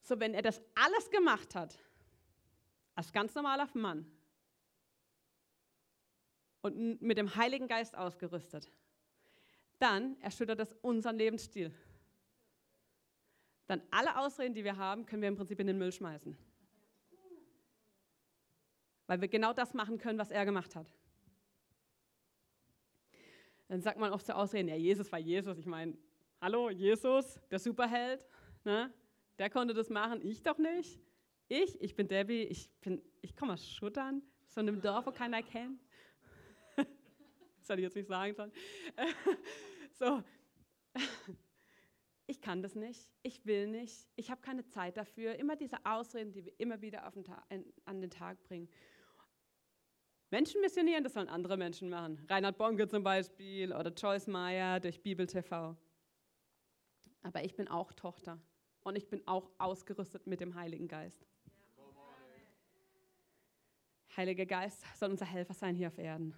So, 0.03 0.19
wenn 0.19 0.35
er 0.35 0.43
das 0.43 0.61
alles 0.75 1.11
gemacht 1.11 1.55
hat, 1.55 1.79
als 2.95 3.13
ganz 3.13 3.35
normaler 3.35 3.69
Mann, 3.75 4.11
und 6.63 7.01
mit 7.01 7.17
dem 7.17 7.35
Heiligen 7.37 7.69
Geist 7.69 7.97
ausgerüstet, 7.97 8.71
dann 9.79 10.21
erschüttert 10.21 10.61
das 10.61 10.75
unseren 10.83 11.17
Lebensstil. 11.17 11.75
Dann 13.67 13.83
alle 13.91 14.19
Ausreden, 14.19 14.55
die 14.55 14.65
wir 14.65 14.77
haben, 14.77 15.07
können 15.07 15.23
wir 15.23 15.29
im 15.29 15.37
Prinzip 15.37 15.59
in 15.61 15.69
den 15.69 15.79
Müll 15.79 15.93
schmeißen. 15.93 16.37
Weil 19.11 19.21
wir 19.21 19.27
genau 19.27 19.53
das 19.53 19.75
machen 19.75 19.99
können, 19.99 20.21
was 20.21 20.31
er 20.31 20.45
gemacht 20.45 20.77
hat. 20.77 20.87
Dann 23.67 23.83
sagt 23.83 23.99
man 23.99 24.13
oft 24.13 24.25
zur 24.25 24.37
Ausreden, 24.37 24.69
ja, 24.69 24.77
Jesus 24.77 25.11
war 25.11 25.19
Jesus. 25.19 25.59
Ich 25.59 25.67
meine, 25.67 25.99
hallo, 26.41 26.71
Jesus, 26.71 27.41
der 27.51 27.59
Superheld, 27.59 28.25
ne? 28.63 28.95
der 29.37 29.51
konnte 29.51 29.75
das 29.75 29.91
machen, 29.91 30.25
ich 30.25 30.45
doch 30.45 30.59
nicht. 30.59 31.01
Ich, 31.49 31.81
ich 31.81 31.97
bin 31.97 32.07
Debbie, 32.07 32.45
ich, 32.45 32.71
ich 33.21 33.35
komme 33.35 33.55
aus 33.55 33.69
Schuttern, 33.69 34.23
so 34.47 34.61
einem 34.61 34.81
Dorf, 34.81 35.07
wo 35.07 35.11
keiner 35.11 35.43
kennt 35.43 35.81
das 36.77 36.87
hätte 37.69 37.81
ich 37.81 37.87
jetzt 37.87 37.97
nicht 37.97 38.07
sagen 38.07 38.33
sollen. 38.33 38.53
so. 39.99 40.23
Ich 42.29 42.41
kann 42.41 42.63
das 42.63 42.77
nicht, 42.77 43.13
ich 43.25 43.45
will 43.45 43.67
nicht, 43.67 44.07
ich 44.15 44.31
habe 44.31 44.41
keine 44.41 44.65
Zeit 44.69 44.97
dafür. 44.97 45.35
Immer 45.35 45.57
diese 45.57 45.85
Ausreden, 45.85 46.31
die 46.31 46.45
wir 46.45 46.53
immer 46.59 46.81
wieder 46.81 47.13
den 47.13 47.25
an 47.87 48.01
den 48.01 48.11
Tag 48.11 48.41
bringen. 48.45 48.69
Menschen 50.31 50.61
missionieren, 50.61 51.03
das 51.03 51.15
sollen 51.15 51.29
andere 51.29 51.57
Menschen 51.57 51.91
machen. 51.91 52.25
Reinhard 52.29 52.57
Bonke 52.57 52.87
zum 52.87 53.03
Beispiel 53.03 53.73
oder 53.73 53.91
Joyce 53.93 54.29
Meyer 54.29 54.79
durch 54.79 55.03
Bibel 55.03 55.27
TV. 55.27 55.77
Aber 57.23 57.45
ich 57.45 57.55
bin 57.57 57.69
auch 57.69 57.93
Tochter 57.93 58.39
und 58.83 58.97
ich 58.97 59.09
bin 59.09 59.27
auch 59.27 59.51
ausgerüstet 59.59 60.27
mit 60.27 60.41
dem 60.41 60.55
Heiligen 60.55 60.89
Geist. 60.89 61.27
Heiliger 64.17 64.47
Geist 64.47 64.85
soll 64.97 65.11
unser 65.11 65.27
Helfer 65.27 65.55
sein 65.55 65.75
hier 65.75 65.89
auf 65.89 65.99
Erden. 65.99 66.35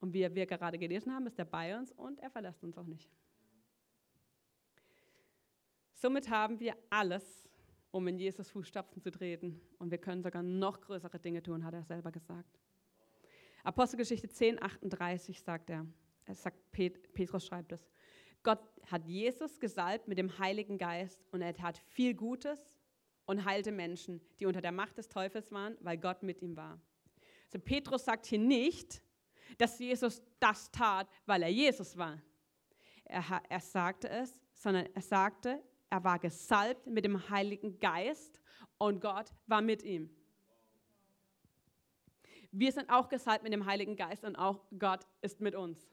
Und 0.00 0.12
wie 0.12 0.34
wir 0.34 0.46
gerade 0.46 0.78
gelesen 0.78 1.12
haben, 1.14 1.26
ist 1.26 1.38
er 1.38 1.46
bei 1.46 1.76
uns 1.76 1.90
und 1.92 2.20
er 2.20 2.30
verlässt 2.30 2.62
uns 2.62 2.76
auch 2.76 2.86
nicht. 2.86 3.10
Somit 5.94 6.28
haben 6.28 6.60
wir 6.60 6.76
alles, 6.90 7.43
um 7.94 8.08
in 8.08 8.18
Jesus 8.18 8.50
Fußstapfen 8.50 9.00
zu 9.00 9.12
treten. 9.12 9.60
Und 9.78 9.92
wir 9.92 9.98
können 9.98 10.20
sogar 10.20 10.42
noch 10.42 10.80
größere 10.80 11.20
Dinge 11.20 11.40
tun, 11.44 11.64
hat 11.64 11.74
er 11.74 11.84
selber 11.84 12.10
gesagt. 12.10 12.58
Apostelgeschichte 13.62 14.28
10, 14.28 14.60
38 14.60 15.40
sagt 15.40 15.70
er, 15.70 15.86
er 16.24 16.34
sagt, 16.34 16.58
Petrus 16.72 17.46
schreibt 17.46 17.70
es, 17.70 17.88
Gott 18.42 18.58
hat 18.90 19.06
Jesus 19.06 19.60
gesalbt 19.60 20.08
mit 20.08 20.18
dem 20.18 20.38
Heiligen 20.40 20.76
Geist 20.76 21.24
und 21.30 21.40
er 21.40 21.54
tat 21.54 21.78
viel 21.78 22.14
Gutes 22.14 22.58
und 23.26 23.44
heilte 23.44 23.70
Menschen, 23.70 24.20
die 24.40 24.46
unter 24.46 24.60
der 24.60 24.72
Macht 24.72 24.98
des 24.98 25.08
Teufels 25.08 25.52
waren, 25.52 25.76
weil 25.80 25.96
Gott 25.96 26.24
mit 26.24 26.42
ihm 26.42 26.56
war. 26.56 26.80
Also 27.44 27.60
Petrus 27.60 28.04
sagt 28.04 28.26
hier 28.26 28.40
nicht, 28.40 29.02
dass 29.56 29.78
Jesus 29.78 30.20
das 30.40 30.68
tat, 30.72 31.08
weil 31.26 31.44
er 31.44 31.48
Jesus 31.48 31.96
war. 31.96 32.20
Er, 33.04 33.40
er 33.48 33.60
sagte 33.60 34.08
es, 34.08 34.40
sondern 34.52 34.86
er 34.92 35.02
sagte, 35.02 35.62
er 35.94 36.02
war 36.02 36.18
gesalbt 36.18 36.88
mit 36.88 37.04
dem 37.04 37.30
Heiligen 37.30 37.78
Geist 37.78 38.40
und 38.78 39.00
Gott 39.00 39.30
war 39.46 39.62
mit 39.62 39.84
ihm. 39.84 40.10
Wir 42.50 42.72
sind 42.72 42.90
auch 42.90 43.08
gesalbt 43.08 43.44
mit 43.44 43.52
dem 43.52 43.64
Heiligen 43.64 43.94
Geist 43.94 44.24
und 44.24 44.34
auch 44.34 44.64
Gott 44.76 45.06
ist 45.20 45.40
mit 45.40 45.54
uns. 45.54 45.88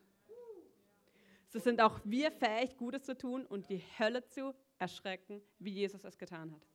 So 1.50 1.60
sind 1.60 1.80
auch 1.82 2.00
wir 2.04 2.32
fähig, 2.32 2.78
Gutes 2.78 3.04
zu 3.04 3.16
tun 3.16 3.46
und 3.46 3.70
die 3.70 3.84
Hölle 4.00 4.26
zu 4.26 4.56
erschrecken, 4.80 5.40
wie 5.60 5.70
Jesus 5.70 6.04
es 6.04 6.18
getan 6.18 6.52
hat. 6.52 6.68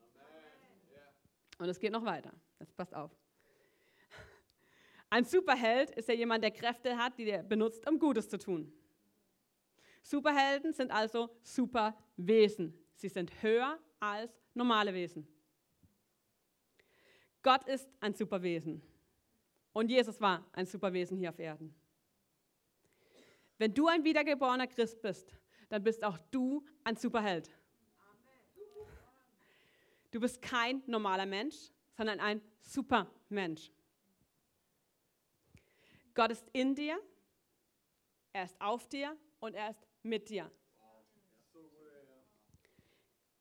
Und 1.58 1.68
es 1.68 1.80
geht 1.80 1.90
noch 1.90 2.04
weiter. 2.04 2.32
Jetzt 2.60 2.76
passt 2.76 2.94
auf. 2.94 3.10
Ein 5.10 5.24
Superheld 5.24 5.90
ist 5.90 6.08
ja 6.08 6.14
jemand, 6.14 6.44
der 6.44 6.52
Kräfte 6.52 6.96
hat, 6.96 7.18
die 7.18 7.24
er 7.24 7.42
benutzt, 7.42 7.88
um 7.88 7.98
Gutes 7.98 8.28
zu 8.28 8.38
tun. 8.38 8.72
Superhelden 10.04 10.72
sind 10.72 10.92
also 10.92 11.28
Superwesen. 11.42 12.86
Sie 12.96 13.09
sind 13.09 13.42
höher 13.42 13.78
als 14.00 14.32
normale 14.54 14.92
Wesen. 14.92 15.26
Gott 17.42 17.64
ist 17.68 17.88
ein 18.00 18.14
Superwesen. 18.14 18.82
Und 19.72 19.90
Jesus 19.90 20.20
war 20.20 20.44
ein 20.52 20.66
Superwesen 20.66 21.18
hier 21.18 21.30
auf 21.30 21.38
Erden. 21.38 21.74
Wenn 23.59 23.72
du 23.72 23.87
ein 23.87 24.04
wiedergeborener 24.04 24.66
Christ 24.66 25.00
bist, 25.00 25.32
dann 25.68 25.82
bist 25.82 26.02
auch 26.02 26.18
du 26.30 26.64
ein 26.85 26.96
Superheld. 26.96 27.50
Du 30.11 30.20
bist 30.20 30.40
kein 30.40 30.82
normaler 30.87 31.26
Mensch, 31.26 31.70
sondern 31.96 32.20
ein 32.20 32.40
Supermensch. 32.61 33.70
Gott 36.14 36.30
ist 36.30 36.48
in 36.52 36.74
dir, 36.74 36.98
er 38.32 38.44
ist 38.44 38.59
auf 38.61 38.88
dir 38.88 39.16
und 39.40 39.54
er 39.54 39.70
ist 39.70 39.87
mit 40.02 40.30
dir. 40.30 40.50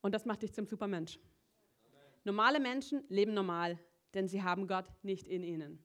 Und 0.06 0.12
das 0.12 0.24
macht 0.24 0.44
dich 0.44 0.54
zum 0.54 0.68
Supermensch. 0.68 1.20
Normale 2.26 2.60
Menschen 2.60 3.04
leben 3.10 3.34
normal, 3.34 3.80
denn 4.14 4.28
sie 4.28 4.44
haben 4.44 4.68
Gott 4.68 4.86
nicht 5.02 5.28
in 5.28 5.42
ihnen. 5.42 5.84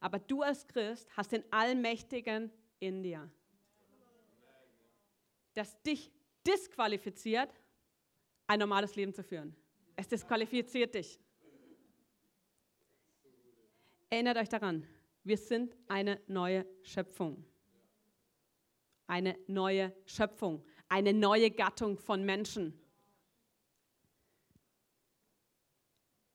Aber 0.00 0.18
du 0.18 0.42
als 0.42 0.66
Christ 0.66 1.08
hast 1.16 1.30
den 1.30 1.44
Allmächtigen 1.52 2.50
in 2.80 3.04
dir, 3.04 3.30
das 5.54 5.80
dich 5.84 6.10
disqualifiziert, 6.44 7.60
ein 8.48 8.58
normales 8.58 8.96
Leben 8.96 9.14
zu 9.14 9.22
führen. 9.22 9.54
Es 9.94 10.08
disqualifiziert 10.08 10.92
dich. 10.92 11.20
Erinnert 14.08 14.36
euch 14.36 14.48
daran, 14.48 14.84
wir 15.22 15.36
sind 15.36 15.76
eine 15.86 16.20
neue 16.26 16.66
Schöpfung. 16.82 17.44
Eine 19.06 19.38
neue 19.46 19.94
Schöpfung, 20.06 20.64
eine 20.90 21.14
neue 21.14 21.50
Gattung 21.50 21.98
von 21.98 22.24
Menschen, 22.24 22.78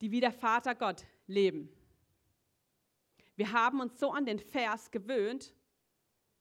die 0.02 0.12
wie 0.12 0.22
der 0.22 0.32
Vater 0.32 0.74
Gott 0.74 1.06
leben. 1.28 1.70
Wir 3.36 3.52
haben 3.52 3.82
uns 3.82 4.00
so 4.00 4.12
an 4.12 4.26
den 4.26 4.40
Vers 4.40 4.90
gewöhnt, 4.90 5.54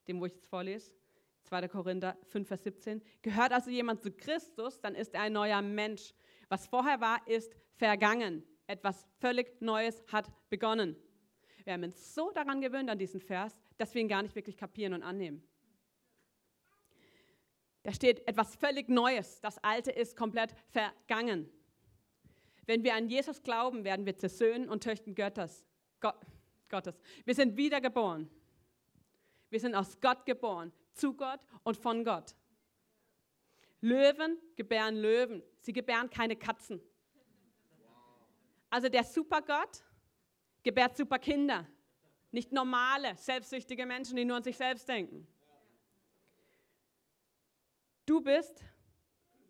dem 0.07 0.20
wo 0.20 0.27
ich 0.27 0.33
jetzt 0.33 0.46
vorlese, 0.46 0.92
2. 1.42 1.68
Korinther 1.68 2.16
5, 2.29 2.46
Vers 2.46 2.62
17. 2.62 3.03
Gehört 3.20 3.53
also 3.53 3.68
jemand 3.68 4.00
zu 4.00 4.12
Christus, 4.12 4.81
dann 4.81 4.94
ist 4.94 5.12
er 5.12 5.22
ein 5.22 5.33
neuer 5.33 5.61
Mensch. 5.61 6.14
Was 6.48 6.68
vorher 6.68 7.00
war, 7.00 7.27
ist 7.27 7.53
vergangen. 7.74 8.44
Etwas 8.68 9.09
völlig 9.18 9.61
Neues 9.61 10.03
hat 10.11 10.31
begonnen. 10.48 10.96
Wir 11.64 11.72
haben 11.72 11.83
uns 11.83 12.14
so 12.14 12.31
daran 12.31 12.61
gewöhnt 12.61 12.88
an 12.88 12.98
diesen 12.98 13.20
Vers, 13.20 13.59
dass 13.77 13.92
wir 13.92 14.03
ihn 14.03 14.09
gar 14.09 14.22
nicht 14.22 14.37
wirklich 14.37 14.57
kapieren 14.57 14.94
und 14.94 15.03
annehmen. 15.03 15.42
Da 17.85 17.92
steht 17.92 18.27
etwas 18.27 18.57
völlig 18.57 18.88
Neues. 18.88 19.40
Das 19.40 19.62
Alte 19.62 19.92
ist 19.92 20.16
komplett 20.16 20.55
vergangen. 20.70 21.49
Wenn 22.66 22.83
wir 22.83 22.94
an 22.94 23.09
Jesus 23.09 23.42
glauben, 23.42 23.85
werden 23.85 24.07
wir 24.07 24.16
zu 24.16 24.29
Söhnen 24.29 24.68
und 24.68 24.83
Töchtern 24.83 25.14
Gottes. 25.14 25.64
Gottes. 26.68 26.99
Wir 27.25 27.35
sind 27.35 27.57
wiedergeboren. 27.57 28.29
Wir 29.51 29.61
sind 29.61 29.75
aus 29.75 30.01
Gott 30.01 30.27
geboren 30.27 30.73
zu 30.94 31.14
Gott 31.14 31.40
und 31.62 31.77
von 31.77 32.05
Gott. 32.05 32.35
Löwen 33.81 34.38
gebären 34.57 34.97
Löwen, 34.97 35.42
sie 35.59 35.73
gebären 35.73 36.09
keine 36.09 36.37
Katzen. 36.37 36.81
Also 38.70 38.88
der 38.88 39.05
Supergott 39.05 39.85
gebärt 40.62 40.97
Superkinder, 40.97 41.66
nicht 42.31 42.51
normale, 42.51 43.14
selbstsüchtige 43.16 43.85
Menschen, 43.87 44.16
die 44.16 44.25
nur 44.25 44.38
an 44.38 44.42
sich 44.42 44.57
selbst 44.57 44.88
denken. 44.88 45.27
Du 48.07 48.21
bist 48.21 48.62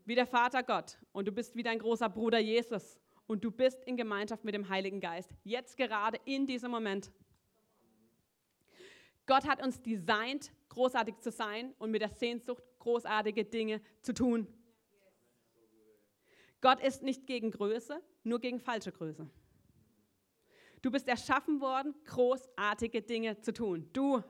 wie 0.04 0.14
der 0.14 0.26
Vater 0.26 0.62
Gott 0.62 0.98
und 1.12 1.26
du 1.26 1.32
bist 1.32 1.56
wie 1.56 1.62
dein 1.62 1.78
großer 1.78 2.08
Bruder 2.08 2.38
Jesus 2.38 3.00
und 3.26 3.42
du 3.42 3.50
bist 3.50 3.82
in 3.84 3.96
Gemeinschaft 3.96 4.44
mit 4.44 4.54
dem 4.54 4.68
Heiligen 4.68 5.00
Geist, 5.00 5.30
jetzt 5.42 5.76
gerade 5.76 6.20
in 6.24 6.46
diesem 6.46 6.70
Moment. 6.70 7.10
Gott 9.26 9.48
hat 9.48 9.62
uns 9.64 9.80
designt, 9.80 10.52
großartig 10.68 11.18
zu 11.20 11.30
sein 11.30 11.74
und 11.78 11.90
mit 11.90 12.02
der 12.02 12.10
Sehnsucht, 12.10 12.62
großartige 12.78 13.44
Dinge 13.44 13.80
zu 14.02 14.12
tun. 14.12 14.46
Gott 16.60 16.80
ist 16.80 17.02
nicht 17.02 17.26
gegen 17.26 17.50
Größe, 17.50 18.02
nur 18.22 18.40
gegen 18.40 18.60
falsche 18.60 18.92
Größe. 18.92 19.28
Du 20.82 20.90
bist 20.90 21.08
erschaffen 21.08 21.60
worden, 21.60 21.94
großartige 22.04 23.02
Dinge 23.02 23.40
zu 23.40 23.52
tun. 23.52 23.88
Du. 23.92 24.22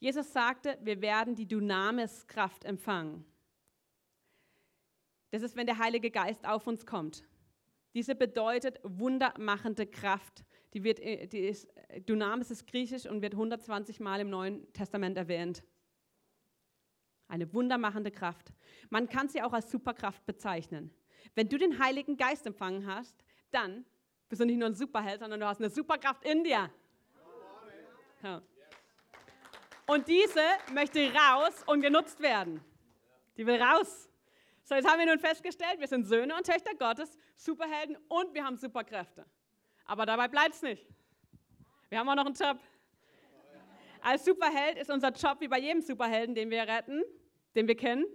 Jesus 0.00 0.32
sagte, 0.32 0.78
wir 0.80 1.00
werden 1.02 1.34
die 1.34 1.46
Dynamis-Kraft 1.46 2.64
empfangen. 2.64 3.24
Das 5.30 5.42
ist, 5.42 5.56
wenn 5.56 5.66
der 5.66 5.78
Heilige 5.78 6.10
Geist 6.10 6.44
auf 6.46 6.66
uns 6.66 6.86
kommt. 6.86 7.22
Diese 7.94 8.14
bedeutet 8.14 8.80
wundermachende 8.82 9.86
Kraft. 9.86 10.44
Die, 10.72 10.84
wird, 10.84 11.00
äh, 11.00 11.26
die 11.26 11.40
ist, 11.40 11.68
äh, 11.88 12.00
Dynamis 12.00 12.50
ist 12.50 12.66
griechisch 12.66 13.06
und 13.06 13.20
wird 13.20 13.34
120 13.34 14.00
Mal 14.00 14.20
im 14.20 14.30
Neuen 14.30 14.72
Testament 14.72 15.18
erwähnt. 15.18 15.62
Eine 17.28 17.52
wundermachende 17.52 18.10
Kraft. 18.10 18.52
Man 18.88 19.08
kann 19.08 19.28
sie 19.28 19.42
auch 19.42 19.52
als 19.52 19.70
Superkraft 19.70 20.24
bezeichnen. 20.24 20.92
Wenn 21.34 21.48
du 21.48 21.58
den 21.58 21.78
Heiligen 21.78 22.16
Geist 22.16 22.46
empfangen 22.46 22.86
hast, 22.86 23.22
dann 23.50 23.84
bist 24.28 24.40
du 24.40 24.46
nicht 24.46 24.58
nur 24.58 24.68
ein 24.68 24.74
Superheld, 24.74 25.20
sondern 25.20 25.40
du 25.40 25.46
hast 25.46 25.60
eine 25.60 25.70
Superkraft 25.70 26.24
in 26.24 26.42
dir. 26.42 26.70
Ja. 28.22 28.42
Und 29.90 30.06
diese 30.06 30.44
möchte 30.72 31.12
raus 31.12 31.64
und 31.66 31.80
genutzt 31.80 32.20
werden. 32.20 32.64
Die 33.36 33.44
will 33.44 33.60
raus. 33.60 34.08
So, 34.62 34.76
jetzt 34.76 34.88
haben 34.88 35.00
wir 35.00 35.06
nun 35.06 35.18
festgestellt, 35.18 35.80
wir 35.80 35.88
sind 35.88 36.04
Söhne 36.04 36.36
und 36.36 36.46
Töchter 36.46 36.76
Gottes, 36.76 37.18
Superhelden 37.34 37.96
und 38.06 38.32
wir 38.32 38.44
haben 38.44 38.56
Superkräfte. 38.56 39.26
Aber 39.86 40.06
dabei 40.06 40.28
bleibt 40.28 40.54
es 40.54 40.62
nicht. 40.62 40.86
Wir 41.88 41.98
haben 41.98 42.08
auch 42.08 42.14
noch 42.14 42.26
einen 42.26 42.36
Job. 42.36 42.60
Als 44.00 44.24
Superheld 44.24 44.78
ist 44.78 44.92
unser 44.92 45.10
Job 45.10 45.40
wie 45.40 45.48
bei 45.48 45.58
jedem 45.58 45.82
Superhelden, 45.82 46.36
den 46.36 46.50
wir 46.50 46.62
retten, 46.68 47.02
den 47.56 47.66
wir 47.66 47.76
kennen, 47.76 48.06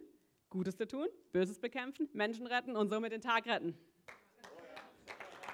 Gutes 0.49 0.77
zu 0.77 0.87
tun, 0.87 1.09
Böses 1.33 1.59
bekämpfen, 1.59 2.07
Menschen 2.13 2.47
retten 2.47 2.77
und 2.77 2.87
somit 2.87 3.11
den 3.11 3.19
Tag 3.19 3.47
retten. 3.47 3.77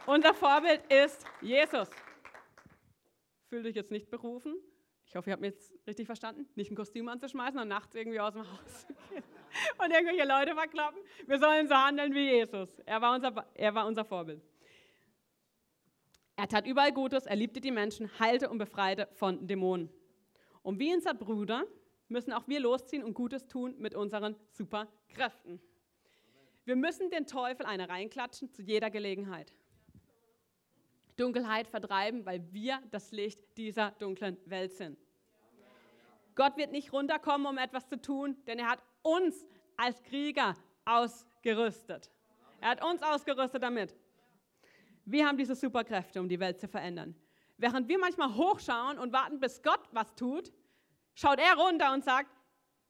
Unser 0.05 0.36
Vorbild 0.36 0.81
ist 0.93 1.25
Jesus. 1.41 1.89
Fühl 3.49 3.63
dich 3.63 3.73
jetzt 3.73 3.89
nicht 3.89 4.12
berufen. 4.12 4.55
Ich 5.12 5.15
hoffe, 5.17 5.30
ihr 5.30 5.34
habt 5.34 5.41
mich 5.41 5.52
jetzt 5.52 5.74
richtig 5.86 6.06
verstanden. 6.06 6.47
Nicht 6.56 6.71
ein 6.71 6.76
Kostüm 6.76 7.10
anzuschmeißen 7.10 7.60
und 7.60 7.67
nachts 7.67 7.93
irgendwie 7.95 8.21
aus 8.21 8.32
dem 8.32 8.43
Haus 8.50 8.88
und 9.78 9.91
irgendwelche 9.91 10.26
Leute 10.26 10.56
verkloppen. 10.56 11.02
Wir 11.28 11.38
sollen 11.38 11.67
so 11.67 11.76
handeln 11.76 12.13
wie 12.13 12.30
Jesus. 12.30 12.80
Er 12.86 13.02
war 13.02 13.15
unser, 13.15 13.45
er 13.54 13.76
war 13.76 13.88
unser 13.88 14.06
Vorbild. 14.06 14.41
Er 16.38 16.47
tat 16.47 16.65
überall 16.65 16.93
Gutes, 16.93 17.26
er 17.26 17.36
liebte 17.36 17.60
die 17.60 17.71
Menschen, 17.71 18.10
heilte 18.19 18.50
und 18.50 18.58
befreite 18.58 19.10
von 19.12 19.45
Dämonen. 19.45 19.89
Und 20.62 20.80
wie 20.80 20.93
unser 20.93 21.13
Bruder 21.13 21.65
müssen 22.08 22.32
auch 22.32 22.47
wir 22.47 22.62
losziehen 22.62 23.04
und 23.04 23.13
Gutes 23.13 23.50
tun 23.50 23.76
mit 23.80 23.93
unseren 23.93 24.38
Superkräften. 24.52 25.60
Wir 26.63 26.78
müssen 26.78 27.10
den 27.10 27.28
Teufel 27.28 27.65
eine 27.65 27.89
reinklatschen 27.89 28.50
zu 28.50 28.62
jeder 28.62 28.89
Gelegenheit. 28.89 29.54
Dunkelheit 31.21 31.67
vertreiben, 31.67 32.25
weil 32.25 32.41
wir 32.51 32.81
das 32.89 33.12
Licht 33.12 33.39
dieser 33.57 33.91
dunklen 33.91 34.38
Welt 34.45 34.73
sind. 34.73 34.97
Gott 36.36 36.57
wird 36.57 36.71
nicht 36.71 36.91
runterkommen, 36.91 37.45
um 37.45 37.57
etwas 37.57 37.88
zu 37.88 38.01
tun, 38.01 38.36
denn 38.47 38.57
er 38.57 38.69
hat 38.69 38.79
uns 39.03 39.45
als 39.77 40.01
Krieger 40.03 40.55
ausgerüstet. 40.86 42.10
Er 42.60 42.69
hat 42.69 42.84
uns 42.84 43.03
ausgerüstet 43.03 43.62
damit. 43.62 43.95
Wir 45.05 45.27
haben 45.27 45.38
diese 45.38 45.55
Superkräfte, 45.55 46.19
um 46.19 46.29
die 46.29 46.39
Welt 46.39 46.60
zu 46.60 46.67
verändern. 46.67 47.15
Während 47.57 47.88
wir 47.88 47.99
manchmal 47.99 48.36
hochschauen 48.36 48.97
und 48.97 49.13
warten, 49.13 49.39
bis 49.39 49.62
Gott 49.62 49.81
was 49.91 50.15
tut, 50.15 50.51
schaut 51.13 51.39
er 51.39 51.55
runter 51.55 51.93
und 51.93 52.03
sagt, 52.03 52.29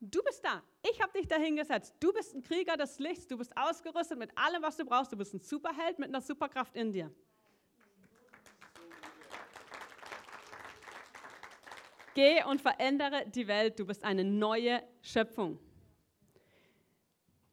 du 0.00 0.22
bist 0.22 0.44
da, 0.44 0.62
ich 0.90 1.00
habe 1.02 1.12
dich 1.12 1.28
dahingesetzt, 1.28 1.94
du 2.00 2.12
bist 2.12 2.34
ein 2.34 2.42
Krieger 2.42 2.76
des 2.76 2.98
Lichts, 2.98 3.26
du 3.26 3.36
bist 3.36 3.54
ausgerüstet 3.56 4.18
mit 4.18 4.30
allem, 4.38 4.62
was 4.62 4.76
du 4.76 4.84
brauchst, 4.84 5.12
du 5.12 5.16
bist 5.16 5.34
ein 5.34 5.40
Superheld 5.40 5.98
mit 5.98 6.08
einer 6.08 6.20
Superkraft 6.20 6.74
in 6.76 6.92
dir. 6.92 7.12
Geh 12.14 12.44
und 12.44 12.60
verändere 12.60 13.24
die 13.28 13.48
Welt, 13.48 13.78
du 13.78 13.86
bist 13.86 14.04
eine 14.04 14.24
neue 14.24 14.82
Schöpfung. 15.00 15.58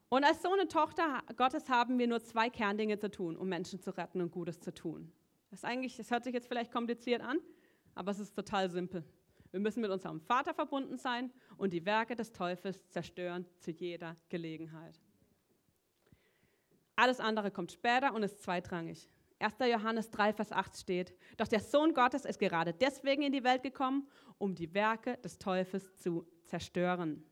Und 0.10 0.24
als 0.24 0.42
Sohn 0.42 0.60
und 0.60 0.72
Tochter 0.72 1.22
Gottes 1.38 1.70
haben 1.70 2.00
wir 2.00 2.08
nur 2.08 2.22
zwei 2.22 2.50
Kerndinge 2.50 2.98
zu 2.98 3.12
tun, 3.12 3.38
um 3.38 3.48
Menschen 3.48 3.80
zu 3.80 3.96
retten 3.96 4.22
und 4.22 4.32
Gutes 4.32 4.60
zu 4.60 4.74
tun. 4.74 5.12
Das, 5.52 5.64
eigentlich, 5.64 5.96
das 5.98 6.12
hört 6.12 6.24
sich 6.24 6.34
jetzt 6.34 6.48
vielleicht 6.48 6.72
kompliziert 6.72 7.22
an, 7.22 7.40
aber 7.96 8.12
es 8.12 8.20
ist 8.20 8.36
total 8.36 8.70
simpel. 8.70 9.04
Wir 9.52 9.60
müssen 9.60 9.82
mit 9.82 9.92
unserem 9.92 10.20
Vater 10.20 10.54
verbunden 10.54 10.98
sein 10.98 11.32
und 11.58 11.74
die 11.74 11.86
Werke 11.86 12.16
des 12.16 12.32
Teufels 12.32 12.88
zerstören 12.90 13.46
zu 13.60 13.72
jeder 13.72 14.16
Gelegenheit. 14.30 15.00
Alles 16.96 17.20
andere 17.20 17.50
kommt 17.50 17.72
später 17.72 18.14
und 18.14 18.24
ist 18.24 18.42
zweitrangig. 18.42 19.10
1. 19.40 19.56
Johannes 19.72 20.12
3, 20.12 20.34
Vers 20.34 20.52
8 20.52 20.78
steht, 20.78 21.16
doch 21.38 21.48
der 21.48 21.62
Sohn 21.62 21.94
Gottes 21.94 22.26
ist 22.26 22.40
gerade 22.40 22.74
deswegen 22.74 23.24
in 23.24 23.32
die 23.32 23.44
Welt 23.44 23.64
gekommen, 23.64 24.08
um 24.38 24.54
die 24.54 24.74
Werke 24.74 25.18
des 25.18 25.38
Teufels 25.38 25.96
zu 25.98 26.28
zerstören. 26.46 27.24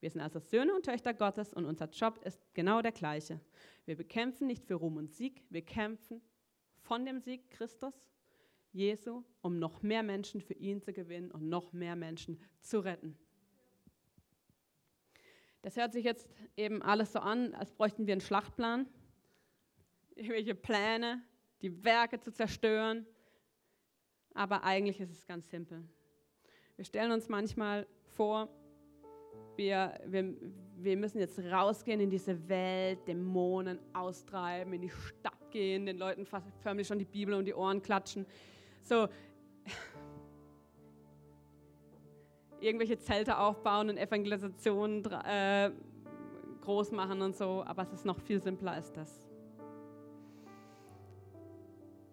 Wir 0.00 0.10
sind 0.10 0.20
also 0.20 0.38
Söhne 0.38 0.74
und 0.74 0.84
Töchter 0.84 1.14
Gottes 1.14 1.52
und 1.52 1.64
unser 1.64 1.88
Job 1.88 2.20
ist 2.24 2.40
genau 2.54 2.80
der 2.82 2.92
gleiche. 2.92 3.40
Wir 3.86 3.96
bekämpfen 3.96 4.46
nicht 4.46 4.64
für 4.64 4.74
Ruhm 4.74 4.96
und 4.96 5.10
Sieg, 5.10 5.42
wir 5.50 5.62
kämpfen 5.62 6.20
von 6.80 7.04
dem 7.04 7.20
Sieg 7.20 7.50
Christus, 7.50 7.94
Jesu, 8.70 9.24
um 9.40 9.58
noch 9.58 9.82
mehr 9.82 10.02
Menschen 10.02 10.40
für 10.40 10.54
ihn 10.54 10.80
zu 10.80 10.92
gewinnen 10.92 11.30
und 11.30 11.48
noch 11.48 11.72
mehr 11.72 11.96
Menschen 11.96 12.40
zu 12.60 12.80
retten. 12.80 13.16
Das 15.62 15.76
hört 15.76 15.92
sich 15.92 16.04
jetzt 16.04 16.28
eben 16.56 16.82
alles 16.82 17.12
so 17.12 17.20
an, 17.20 17.54
als 17.54 17.72
bräuchten 17.72 18.06
wir 18.06 18.12
einen 18.12 18.20
Schlachtplan, 18.20 18.86
irgendwelche 20.14 20.54
Pläne, 20.54 21.22
die 21.62 21.84
Werke 21.84 22.20
zu 22.20 22.32
zerstören. 22.32 23.06
Aber 24.34 24.64
eigentlich 24.64 25.00
ist 25.00 25.10
es 25.10 25.26
ganz 25.26 25.48
simpel. 25.48 25.84
Wir 26.76 26.84
stellen 26.84 27.12
uns 27.12 27.28
manchmal 27.28 27.86
vor, 28.16 28.48
wir, 29.56 30.00
wir, 30.06 30.34
wir 30.76 30.96
müssen 30.96 31.18
jetzt 31.18 31.38
rausgehen 31.38 32.00
in 32.00 32.10
diese 32.10 32.48
Welt, 32.48 33.06
Dämonen 33.06 33.78
austreiben, 33.92 34.72
in 34.72 34.82
die 34.82 34.90
Stadt 34.90 35.50
gehen, 35.50 35.86
den 35.86 35.98
Leuten 35.98 36.26
förmlich 36.60 36.88
schon 36.88 36.98
die 36.98 37.04
Bibel 37.04 37.34
um 37.34 37.44
die 37.44 37.54
Ohren 37.54 37.80
klatschen. 37.80 38.26
So, 38.82 39.08
irgendwelche 42.60 42.98
Zelte 42.98 43.38
aufbauen 43.38 43.90
und 43.90 43.96
Evangelisationen 43.96 45.04
äh, 45.04 45.70
groß 46.62 46.90
machen 46.92 47.22
und 47.22 47.36
so, 47.36 47.62
aber 47.64 47.82
es 47.82 47.92
ist 47.92 48.04
noch 48.04 48.18
viel 48.18 48.42
simpler 48.42 48.72
als 48.72 48.92
das. 48.92 49.23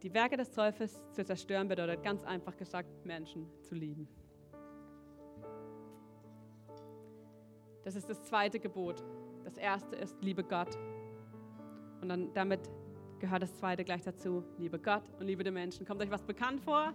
Die 0.01 0.13
Werke 0.15 0.35
des 0.35 0.51
Teufels 0.51 0.99
zu 1.11 1.23
zerstören 1.23 1.67
bedeutet 1.67 2.01
ganz 2.01 2.23
einfach 2.23 2.57
gesagt, 2.57 2.89
Menschen 3.05 3.47
zu 3.61 3.75
lieben. 3.75 4.07
Das 7.83 7.95
ist 7.95 8.09
das 8.09 8.23
zweite 8.23 8.59
Gebot. 8.59 9.03
Das 9.43 9.57
erste 9.57 9.95
ist, 9.95 10.15
liebe 10.23 10.43
Gott. 10.43 10.75
Und 12.01 12.09
dann 12.09 12.33
damit 12.33 12.61
gehört 13.19 13.43
das 13.43 13.55
zweite 13.57 13.83
gleich 13.83 14.01
dazu, 14.01 14.43
liebe 14.57 14.79
Gott 14.79 15.03
und 15.19 15.27
liebe 15.27 15.43
die 15.43 15.51
Menschen. 15.51 15.85
Kommt 15.85 16.01
euch 16.01 16.09
was 16.09 16.23
bekannt 16.23 16.61
vor? 16.61 16.93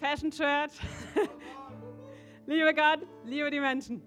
Passion 0.00 0.30
Church. 0.32 0.72
liebe 2.46 2.74
Gott, 2.74 3.06
liebe 3.24 3.50
die 3.52 3.60
Menschen. 3.60 4.02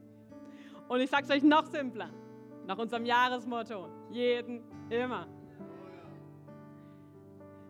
Und 0.89 0.99
ich 0.99 1.10
sage 1.10 1.23
es 1.23 1.29
euch 1.29 1.43
noch 1.43 1.65
simpler, 1.67 2.10
nach 2.65 2.77
unserem 2.77 3.05
Jahresmotto, 3.05 3.88
jeden, 4.12 4.62
immer. 4.89 5.38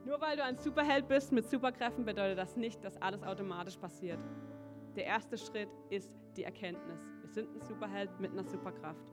Nur 0.10 0.20
weil 0.22 0.36
du 0.36 0.44
ein 0.44 0.58
Superheld 0.58 1.08
bist 1.08 1.32
mit 1.32 1.48
Superkräften, 1.48 2.04
bedeutet 2.04 2.40
das 2.40 2.58
nicht, 2.58 2.84
dass 2.84 3.00
alles 3.00 3.22
automatisch 3.22 3.78
passiert. 3.78 4.18
Der 4.96 5.06
erste 5.06 5.38
Schritt 5.38 5.70
ist 5.92 6.12
die 6.36 6.46
Erkenntnis. 6.46 7.00
Wir 7.22 7.30
sind 7.30 7.56
ein 7.56 7.62
Superheld 7.62 8.20
mit 8.20 8.32
einer 8.32 8.44
Superkraft. 8.44 9.06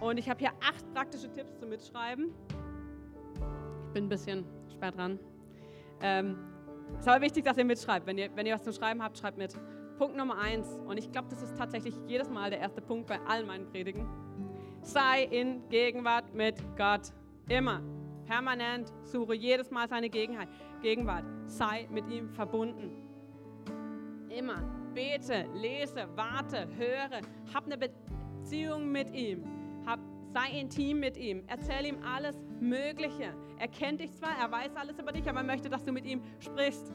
Und 0.00 0.16
ich 0.16 0.30
habe 0.30 0.40
hier 0.40 0.52
acht 0.66 0.94
praktische 0.94 1.30
Tipps 1.30 1.58
zum 1.58 1.68
Mitschreiben. 1.68 2.32
Ich 3.88 3.92
bin 3.92 4.06
ein 4.06 4.08
bisschen 4.08 4.46
spät 4.72 4.96
dran. 4.96 5.18
Ähm, 6.00 6.38
es 6.94 7.00
ist 7.00 7.08
aber 7.08 7.20
wichtig, 7.20 7.44
dass 7.44 7.58
ihr 7.58 7.66
mitschreibt. 7.66 8.06
Wenn 8.06 8.16
ihr, 8.16 8.34
wenn 8.34 8.46
ihr 8.46 8.54
was 8.54 8.62
zum 8.62 8.72
Schreiben 8.72 9.02
habt, 9.02 9.18
schreibt 9.18 9.36
mit. 9.36 9.54
Punkt 9.98 10.16
Nummer 10.16 10.38
eins, 10.38 10.80
und 10.86 10.96
ich 10.96 11.12
glaube, 11.12 11.28
das 11.28 11.42
ist 11.42 11.54
tatsächlich 11.54 11.94
jedes 12.06 12.30
Mal 12.30 12.48
der 12.48 12.60
erste 12.60 12.80
Punkt 12.80 13.08
bei 13.08 13.20
all 13.28 13.44
meinen 13.44 13.66
Predigen. 13.66 14.08
Sei 14.80 15.24
in 15.24 15.68
Gegenwart 15.68 16.32
mit 16.32 16.56
Gott. 16.78 17.12
Immer. 17.46 17.82
Permanent. 18.30 18.92
Suche 19.02 19.34
jedes 19.34 19.72
Mal 19.72 19.88
seine 19.88 20.08
Gegenwart. 20.08 21.24
Sei 21.46 21.88
mit 21.90 22.08
ihm 22.08 22.30
verbunden. 22.30 22.92
Immer. 24.28 24.62
Bete, 24.94 25.46
lese, 25.54 26.06
warte, 26.14 26.68
höre. 26.76 27.22
Hab 27.52 27.66
eine 27.66 27.76
Beziehung 27.76 28.92
mit 28.92 29.12
ihm. 29.12 29.42
Hab, 29.84 29.98
sei 30.32 30.60
intim 30.60 31.00
mit 31.00 31.16
ihm. 31.16 31.42
Erzähl 31.48 31.86
ihm 31.86 31.98
alles 32.04 32.36
Mögliche. 32.60 33.34
Er 33.58 33.66
kennt 33.66 34.00
dich 34.00 34.12
zwar, 34.14 34.38
er 34.40 34.50
weiß 34.50 34.76
alles 34.76 34.96
über 35.00 35.10
dich, 35.10 35.28
aber 35.28 35.40
er 35.40 35.46
möchte, 35.46 35.68
dass 35.68 35.82
du 35.82 35.90
mit 35.90 36.06
ihm 36.06 36.22
sprichst. 36.38 36.94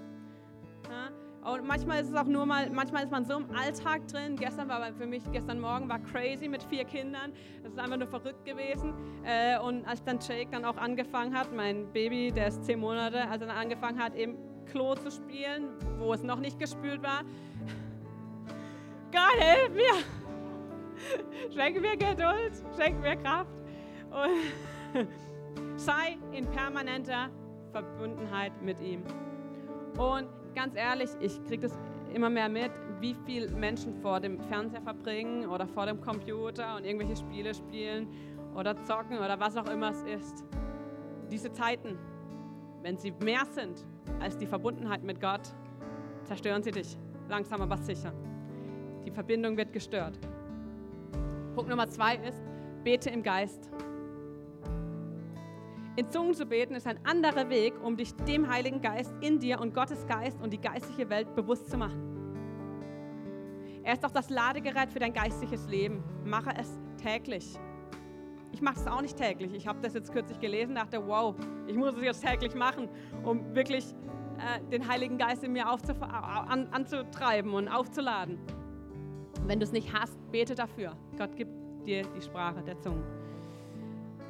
Ja? 0.89 1.09
Und 1.45 1.67
manchmal 1.67 2.01
ist 2.01 2.09
es 2.09 2.15
auch 2.15 2.25
nur 2.25 2.47
mal, 2.47 2.71
manchmal 2.71 3.03
ist 3.03 3.11
man 3.11 3.23
so 3.23 3.37
im 3.37 3.45
Alltag 3.55 4.07
drin. 4.07 4.35
Gestern 4.35 4.67
war 4.67 4.81
für 4.93 5.05
mich, 5.05 5.21
gestern 5.31 5.59
Morgen 5.59 5.87
war 5.87 5.99
crazy 5.99 6.47
mit 6.47 6.63
vier 6.63 6.85
Kindern. 6.85 7.33
Das 7.61 7.73
ist 7.73 7.79
einfach 7.79 7.97
nur 7.97 8.07
verrückt 8.07 8.43
gewesen. 8.45 8.95
Äh, 9.23 9.59
und 9.59 9.85
als 9.85 10.03
dann 10.03 10.17
Jake 10.19 10.49
dann 10.49 10.65
auch 10.65 10.77
angefangen 10.77 11.37
hat, 11.37 11.53
mein 11.55 11.91
Baby, 11.93 12.31
der 12.31 12.47
ist 12.47 12.65
zehn 12.65 12.79
Monate, 12.79 13.27
als 13.29 13.41
er 13.41 13.47
dann 13.47 13.57
angefangen 13.57 13.99
hat, 13.99 14.15
im 14.15 14.37
Klo 14.65 14.95
zu 14.95 15.11
spielen, 15.11 15.69
wo 15.99 16.13
es 16.13 16.23
noch 16.23 16.39
nicht 16.39 16.57
gespült 16.57 17.03
war. 17.03 17.21
Gott, 19.11 19.37
hilf 19.37 19.71
mir! 19.71 20.03
Schenk 21.53 21.79
mir 21.79 21.95
Geduld, 21.95 22.53
schenk 22.75 22.99
mir 23.01 23.17
Kraft. 23.17 23.51
Und 24.09 25.07
sei 25.75 26.17
in 26.31 26.47
permanenter 26.47 27.29
Verbundenheit 27.71 28.59
mit 28.63 28.79
ihm. 28.79 29.03
Und 29.97 30.27
ganz 30.55 30.75
ehrlich, 30.75 31.09
ich 31.19 31.43
kriege 31.43 31.63
das 31.67 31.77
immer 32.13 32.29
mehr 32.29 32.49
mit, 32.49 32.71
wie 33.01 33.15
viele 33.25 33.49
Menschen 33.51 33.93
vor 34.01 34.19
dem 34.19 34.39
Fernseher 34.39 34.81
verbringen 34.81 35.47
oder 35.47 35.67
vor 35.67 35.85
dem 35.85 35.99
Computer 36.01 36.77
und 36.77 36.85
irgendwelche 36.85 37.17
Spiele 37.17 37.53
spielen 37.53 38.07
oder 38.55 38.81
zocken 38.83 39.17
oder 39.17 39.39
was 39.39 39.57
auch 39.57 39.69
immer 39.69 39.91
es 39.91 40.01
ist. 40.03 40.45
Diese 41.29 41.51
Zeiten, 41.51 41.97
wenn 42.81 42.97
sie 42.97 43.11
mehr 43.11 43.45
sind 43.45 43.85
als 44.21 44.37
die 44.37 44.47
Verbundenheit 44.47 45.03
mit 45.03 45.19
Gott, 45.19 45.53
zerstören 46.23 46.63
sie 46.63 46.71
dich. 46.71 46.97
Langsam 47.27 47.61
aber 47.61 47.77
sicher. 47.77 48.13
Die 49.05 49.11
Verbindung 49.11 49.57
wird 49.57 49.73
gestört. 49.73 50.17
Punkt 51.53 51.69
Nummer 51.69 51.87
zwei 51.89 52.15
ist, 52.17 52.41
bete 52.83 53.09
im 53.09 53.23
Geist. 53.23 53.71
In 55.97 56.09
Zungen 56.09 56.33
zu 56.33 56.45
beten 56.45 56.75
ist 56.75 56.87
ein 56.87 56.99
anderer 57.05 57.49
Weg, 57.49 57.73
um 57.81 57.95
dich 57.95 58.13
dem 58.15 58.49
Heiligen 58.49 58.81
Geist 58.81 59.13
in 59.21 59.39
dir 59.39 59.61
und 59.61 59.73
Gottes 59.73 60.05
Geist 60.07 60.41
und 60.41 60.51
die 60.51 60.59
geistliche 60.59 61.09
Welt 61.09 61.33
bewusst 61.35 61.71
zu 61.71 61.77
machen. 61.77 62.15
Er 63.81 63.93
ist 63.93 64.03
auch 64.03 64.11
das 64.11 64.29
Ladegerät 64.29 64.91
für 64.91 64.99
dein 64.99 65.13
geistliches 65.13 65.67
Leben. 65.69 66.03
Mache 66.25 66.51
es 66.59 66.81
täglich. 67.01 67.57
Ich 68.51 68.61
mache 68.61 68.79
es 68.79 68.87
auch 68.87 69.01
nicht 69.01 69.15
täglich. 69.15 69.53
Ich 69.53 69.67
habe 69.67 69.79
das 69.81 69.93
jetzt 69.93 70.11
kürzlich 70.11 70.39
gelesen, 70.39 70.75
dachte, 70.75 71.05
wow, 71.07 71.33
ich 71.65 71.75
muss 71.75 71.95
es 71.95 72.03
jetzt 72.03 72.25
täglich 72.25 72.55
machen, 72.55 72.89
um 73.23 73.55
wirklich 73.55 73.85
äh, 74.37 74.61
den 74.69 74.87
Heiligen 74.89 75.17
Geist 75.17 75.45
in 75.45 75.53
mir 75.53 75.65
an, 75.67 76.67
anzutreiben 76.71 77.53
und 77.53 77.69
aufzuladen. 77.69 78.37
Wenn 79.45 79.59
du 79.59 79.63
es 79.63 79.71
nicht 79.71 79.93
hast, 79.93 80.17
bete 80.29 80.55
dafür. 80.55 80.97
Gott 81.17 81.37
gibt 81.37 81.51
dir 81.85 82.01
die 82.17 82.21
Sprache 82.21 82.61
der 82.63 82.77
Zungen. 82.79 83.14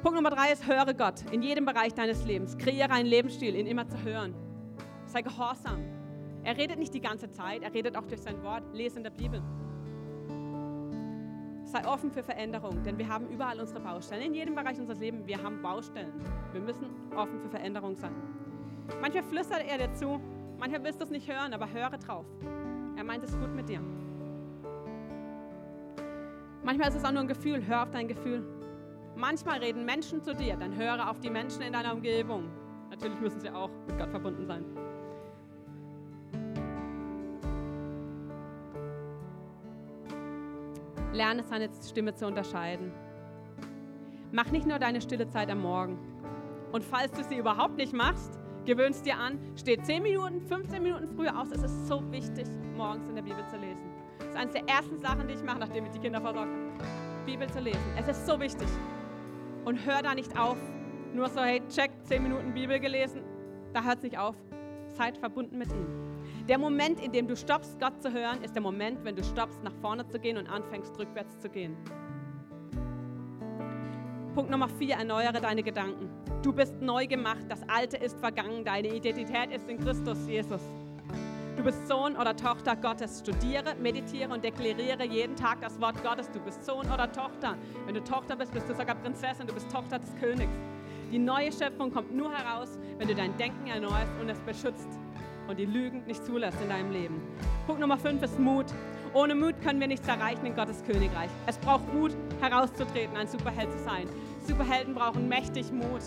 Punkt 0.02 0.16
Nummer 0.16 0.30
drei 0.30 0.52
ist, 0.52 0.66
höre 0.66 0.94
Gott 0.94 1.24
in 1.32 1.42
jedem 1.42 1.64
Bereich 1.64 1.94
deines 1.94 2.24
Lebens. 2.24 2.56
Kreiere 2.56 2.92
einen 2.92 3.08
Lebensstil, 3.08 3.56
ihn 3.56 3.66
immer 3.66 3.88
zu 3.88 4.02
hören. 4.04 4.34
Sei 5.06 5.22
gehorsam. 5.22 5.82
Er 6.44 6.56
redet 6.56 6.78
nicht 6.78 6.94
die 6.94 7.00
ganze 7.00 7.30
Zeit, 7.30 7.62
er 7.62 7.74
redet 7.74 7.96
auch 7.96 8.06
durch 8.06 8.20
sein 8.20 8.42
Wort. 8.44 8.62
Lese 8.72 8.98
in 8.98 9.02
der 9.02 9.10
Bibel. 9.10 9.42
Sei 11.64 11.84
offen 11.88 12.12
für 12.12 12.22
Veränderung, 12.22 12.82
denn 12.84 12.96
wir 12.98 13.08
haben 13.08 13.26
überall 13.28 13.58
unsere 13.58 13.80
Baustellen. 13.80 14.22
In 14.22 14.34
jedem 14.34 14.54
Bereich 14.54 14.78
unseres 14.78 15.00
Lebens, 15.00 15.26
wir 15.26 15.42
haben 15.42 15.60
Baustellen. 15.60 16.12
Wir 16.52 16.60
müssen 16.60 16.86
offen 17.16 17.40
für 17.40 17.48
Veränderung 17.48 17.96
sein. 17.96 18.14
Manchmal 19.00 19.24
flüstert 19.24 19.64
er 19.66 19.78
dir 19.78 19.92
zu, 19.94 20.20
manchmal 20.58 20.84
willst 20.84 21.00
du 21.00 21.04
es 21.04 21.10
nicht 21.10 21.28
hören, 21.28 21.52
aber 21.52 21.72
höre 21.72 21.98
drauf. 21.98 22.26
Er 22.96 23.02
meint 23.02 23.24
es 23.24 23.36
gut 23.36 23.52
mit 23.52 23.68
dir. 23.68 23.80
Manchmal 26.62 26.88
ist 26.88 26.94
es 26.96 27.04
auch 27.04 27.12
nur 27.12 27.22
ein 27.22 27.28
Gefühl, 27.28 27.66
hör 27.66 27.82
auf 27.82 27.90
dein 27.90 28.06
Gefühl. 28.06 28.44
Manchmal 29.16 29.60
reden 29.60 29.86
Menschen 29.86 30.22
zu 30.22 30.34
dir, 30.34 30.56
dann 30.56 30.76
höre 30.76 31.10
auf 31.10 31.20
die 31.20 31.30
Menschen 31.30 31.62
in 31.62 31.72
deiner 31.72 31.94
Umgebung. 31.94 32.50
Natürlich 32.90 33.18
müssen 33.18 33.40
sie 33.40 33.48
auch 33.48 33.70
mit 33.86 33.96
Gott 33.98 34.10
verbunden 34.10 34.46
sein. 34.46 34.64
Lerne 41.14 41.42
seine 41.44 41.70
Stimme 41.88 42.14
zu 42.14 42.26
unterscheiden. 42.26 42.92
Mach 44.32 44.50
nicht 44.50 44.66
nur 44.66 44.78
deine 44.78 45.00
stille 45.00 45.26
Zeit 45.28 45.50
am 45.50 45.62
Morgen. 45.62 45.98
Und 46.72 46.84
falls 46.84 47.10
du 47.12 47.24
sie 47.24 47.38
überhaupt 47.38 47.78
nicht 47.78 47.94
machst, 47.94 48.38
gewöhnst 48.66 49.06
dir 49.06 49.16
an, 49.16 49.38
steh 49.56 49.78
10 49.80 50.02
Minuten, 50.02 50.42
15 50.42 50.82
Minuten 50.82 51.08
früher 51.16 51.40
aus. 51.40 51.50
Es 51.52 51.62
ist 51.62 51.86
so 51.86 52.02
wichtig, 52.12 52.46
morgens 52.76 53.08
in 53.08 53.14
der 53.14 53.22
Bibel 53.22 53.42
zu 53.48 53.56
lesen. 53.56 53.80
Das 54.18 54.28
ist 54.28 54.36
eines 54.36 54.52
der 54.52 54.68
ersten 54.68 55.00
Sachen, 55.00 55.26
die 55.26 55.32
ich 55.32 55.42
mache, 55.42 55.60
nachdem 55.60 55.86
ich 55.86 55.92
die 55.92 56.00
Kinder 56.00 56.20
versorgt 56.20 56.50
habe. 56.50 57.24
Bibel 57.24 57.48
zu 57.48 57.60
lesen. 57.60 57.80
Es 57.98 58.08
ist 58.08 58.26
so 58.26 58.38
wichtig 58.38 58.68
und 59.66 59.84
hör 59.84 60.00
da 60.00 60.14
nicht 60.14 60.38
auf. 60.38 60.56
Nur 61.12 61.28
so, 61.28 61.42
hey, 61.42 61.60
check, 61.68 61.90
zehn 62.04 62.22
Minuten 62.22 62.54
Bibel 62.54 62.80
gelesen, 62.80 63.22
da 63.74 63.82
hört 63.82 63.98
es 63.98 64.04
nicht 64.04 64.18
auf. 64.18 64.36
Seid 64.96 65.18
verbunden 65.18 65.58
mit 65.58 65.70
ihm. 65.70 65.86
Der 66.48 66.56
Moment, 66.56 67.00
in 67.00 67.12
dem 67.12 67.26
du 67.26 67.36
stoppst, 67.36 67.78
Gott 67.80 68.00
zu 68.00 68.12
hören, 68.12 68.42
ist 68.42 68.54
der 68.54 68.62
Moment, 68.62 69.04
wenn 69.04 69.16
du 69.16 69.24
stoppst, 69.24 69.62
nach 69.62 69.74
vorne 69.80 70.06
zu 70.06 70.18
gehen 70.18 70.38
und 70.38 70.48
anfängst, 70.48 70.98
rückwärts 70.98 71.38
zu 71.40 71.48
gehen. 71.50 71.76
Punkt 74.34 74.50
Nummer 74.50 74.68
vier, 74.68 74.96
erneuere 74.96 75.40
deine 75.40 75.62
Gedanken. 75.62 76.10
Du 76.42 76.52
bist 76.52 76.80
neu 76.80 77.06
gemacht, 77.06 77.44
das 77.48 77.68
Alte 77.68 77.96
ist 77.96 78.18
vergangen, 78.20 78.64
deine 78.64 78.88
Identität 78.88 79.50
ist 79.50 79.68
in 79.68 79.78
Christus 79.78 80.26
Jesus. 80.28 80.62
Du 81.56 81.64
bist 81.64 81.88
Sohn 81.88 82.16
oder 82.16 82.36
Tochter 82.36 82.76
Gottes. 82.76 83.20
Studiere, 83.20 83.74
meditiere 83.76 84.32
und 84.32 84.44
deklariere 84.44 85.04
jeden 85.04 85.34
Tag 85.36 85.62
das 85.62 85.80
Wort 85.80 86.02
Gottes. 86.02 86.30
Du 86.30 86.38
bist 86.38 86.64
Sohn 86.64 86.86
oder 86.92 87.10
Tochter. 87.10 87.56
Wenn 87.86 87.94
du 87.94 88.04
Tochter 88.04 88.36
bist, 88.36 88.52
bist 88.52 88.68
du 88.68 88.74
sogar 88.74 88.94
Prinzessin. 88.94 89.46
Du 89.46 89.54
bist 89.54 89.70
Tochter 89.70 89.98
des 89.98 90.14
Königs. 90.16 90.52
Die 91.10 91.18
neue 91.18 91.50
Schöpfung 91.50 91.90
kommt 91.90 92.14
nur 92.14 92.30
heraus, 92.30 92.78
wenn 92.98 93.08
du 93.08 93.14
dein 93.14 93.36
Denken 93.38 93.68
erneuerst 93.68 94.12
und 94.20 94.28
es 94.28 94.38
beschützt 94.40 94.88
und 95.48 95.58
die 95.58 95.64
Lügen 95.64 96.04
nicht 96.06 96.24
zulässt 96.26 96.60
in 96.60 96.68
deinem 96.68 96.90
Leben. 96.90 97.22
Punkt 97.66 97.80
Nummer 97.80 97.96
5 97.96 98.22
ist 98.22 98.38
Mut. 98.38 98.66
Ohne 99.14 99.34
Mut 99.34 99.54
können 99.62 99.80
wir 99.80 99.86
nichts 99.86 100.06
erreichen 100.06 100.44
in 100.44 100.54
Gottes 100.54 100.82
Königreich. 100.84 101.30
Es 101.46 101.56
braucht 101.56 101.92
Mut, 101.94 102.14
herauszutreten, 102.40 103.16
ein 103.16 103.28
Superheld 103.28 103.72
zu 103.72 103.78
sein. 103.78 104.08
Superhelden 104.46 104.94
brauchen 104.94 105.26
mächtig 105.26 105.72
Mut. 105.72 106.02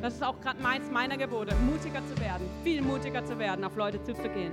Das 0.00 0.14
ist 0.14 0.24
auch 0.24 0.40
gerade 0.40 0.62
meins 0.62 0.90
meiner 0.90 1.16
Gebote, 1.16 1.54
mutiger 1.66 2.00
zu 2.06 2.18
werden, 2.20 2.48
viel 2.62 2.80
mutiger 2.80 3.24
zu 3.24 3.38
werden, 3.38 3.64
auf 3.64 3.76
Leute 3.76 4.02
zuzugehen. 4.02 4.52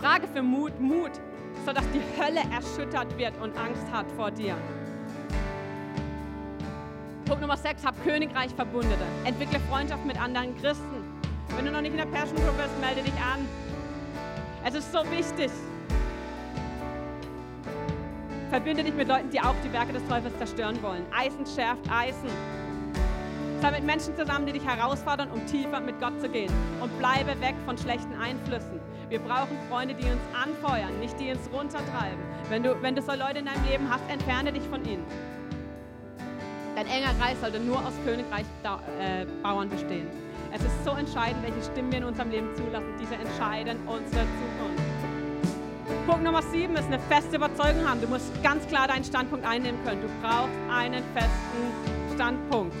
Frage 0.00 0.28
für 0.28 0.42
Mut, 0.42 0.78
Mut, 0.78 1.12
sodass 1.64 1.84
die 1.90 2.02
Hölle 2.20 2.40
erschüttert 2.54 3.16
wird 3.18 3.32
und 3.40 3.56
Angst 3.56 3.90
hat 3.90 4.06
vor 4.12 4.30
dir. 4.30 4.54
Punkt 7.24 7.40
Nummer 7.40 7.56
6, 7.56 7.84
hab 7.84 8.02
Königreich 8.04 8.52
Verbundene. 8.54 9.06
Entwickle 9.24 9.58
Freundschaft 9.70 10.04
mit 10.04 10.20
anderen 10.20 10.56
Christen. 10.58 11.02
Wenn 11.56 11.64
du 11.64 11.72
noch 11.72 11.80
nicht 11.80 11.92
in 11.92 11.96
der 11.96 12.06
Passion 12.06 12.36
Group 12.36 12.56
bist, 12.56 12.78
melde 12.80 13.02
dich 13.02 13.14
an. 13.14 13.48
Es 14.64 14.74
ist 14.74 14.92
so 14.92 14.98
wichtig. 15.10 15.50
Verbinde 18.50 18.84
dich 18.84 18.94
mit 18.94 19.08
Leuten, 19.08 19.30
die 19.30 19.40
auch 19.40 19.54
die 19.64 19.72
Werke 19.72 19.92
des 19.92 20.06
Teufels 20.06 20.36
zerstören 20.38 20.80
wollen. 20.82 21.04
Eisen 21.16 21.44
schärft 21.46 21.90
Eisen. 21.90 22.30
Sei 23.60 23.70
mit 23.70 23.84
Menschen 23.84 24.14
zusammen, 24.14 24.46
die 24.46 24.52
dich 24.52 24.64
herausfordern, 24.64 25.30
um 25.30 25.44
tiefer 25.46 25.80
mit 25.80 25.98
Gott 26.00 26.20
zu 26.20 26.28
gehen. 26.28 26.52
Und 26.80 26.96
bleibe 26.98 27.40
weg 27.40 27.54
von 27.64 27.76
schlechten 27.78 28.14
Einflüssen. 28.20 28.78
Wir 29.08 29.20
brauchen 29.20 29.56
Freunde, 29.70 29.94
die 29.94 30.04
uns 30.04 30.20
anfeuern, 30.34 30.98
nicht 30.98 31.18
die 31.20 31.30
uns 31.30 31.48
runtertreiben. 31.52 32.18
Wenn 32.48 32.64
du, 32.64 32.80
wenn 32.82 32.96
du 32.96 33.02
so 33.02 33.12
Leute 33.12 33.38
in 33.38 33.46
deinem 33.46 33.64
Leben 33.64 33.88
hast, 33.88 34.02
entferne 34.10 34.52
dich 34.52 34.64
von 34.64 34.84
ihnen. 34.84 35.04
Dein 36.74 36.86
enger 36.88 37.14
Kreis 37.18 37.40
sollte 37.40 37.60
nur 37.60 37.78
aus 37.78 37.92
Königreichbauern 38.04 39.68
äh, 39.68 39.70
bestehen. 39.70 40.08
Es 40.52 40.60
ist 40.60 40.84
so 40.84 40.90
entscheidend, 40.90 41.42
welche 41.42 41.62
Stimmen 41.70 41.92
wir 41.92 41.98
in 41.98 42.04
unserem 42.04 42.30
Leben 42.30 42.48
zulassen. 42.56 42.94
Diese 43.00 43.14
entscheiden 43.14 43.78
unsere 43.86 44.24
Zukunft. 44.24 44.82
Punkt 46.06 46.24
Nummer 46.24 46.42
sieben 46.42 46.74
ist 46.74 46.86
eine 46.86 46.98
feste 46.98 47.36
Überzeugung 47.36 47.88
haben. 47.88 48.00
Du 48.00 48.08
musst 48.08 48.30
ganz 48.42 48.66
klar 48.66 48.88
deinen 48.88 49.04
Standpunkt 49.04 49.46
einnehmen 49.46 49.82
können. 49.84 50.02
Du 50.02 50.08
brauchst 50.20 50.52
einen 50.68 51.04
festen 51.14 52.14
Standpunkt 52.14 52.74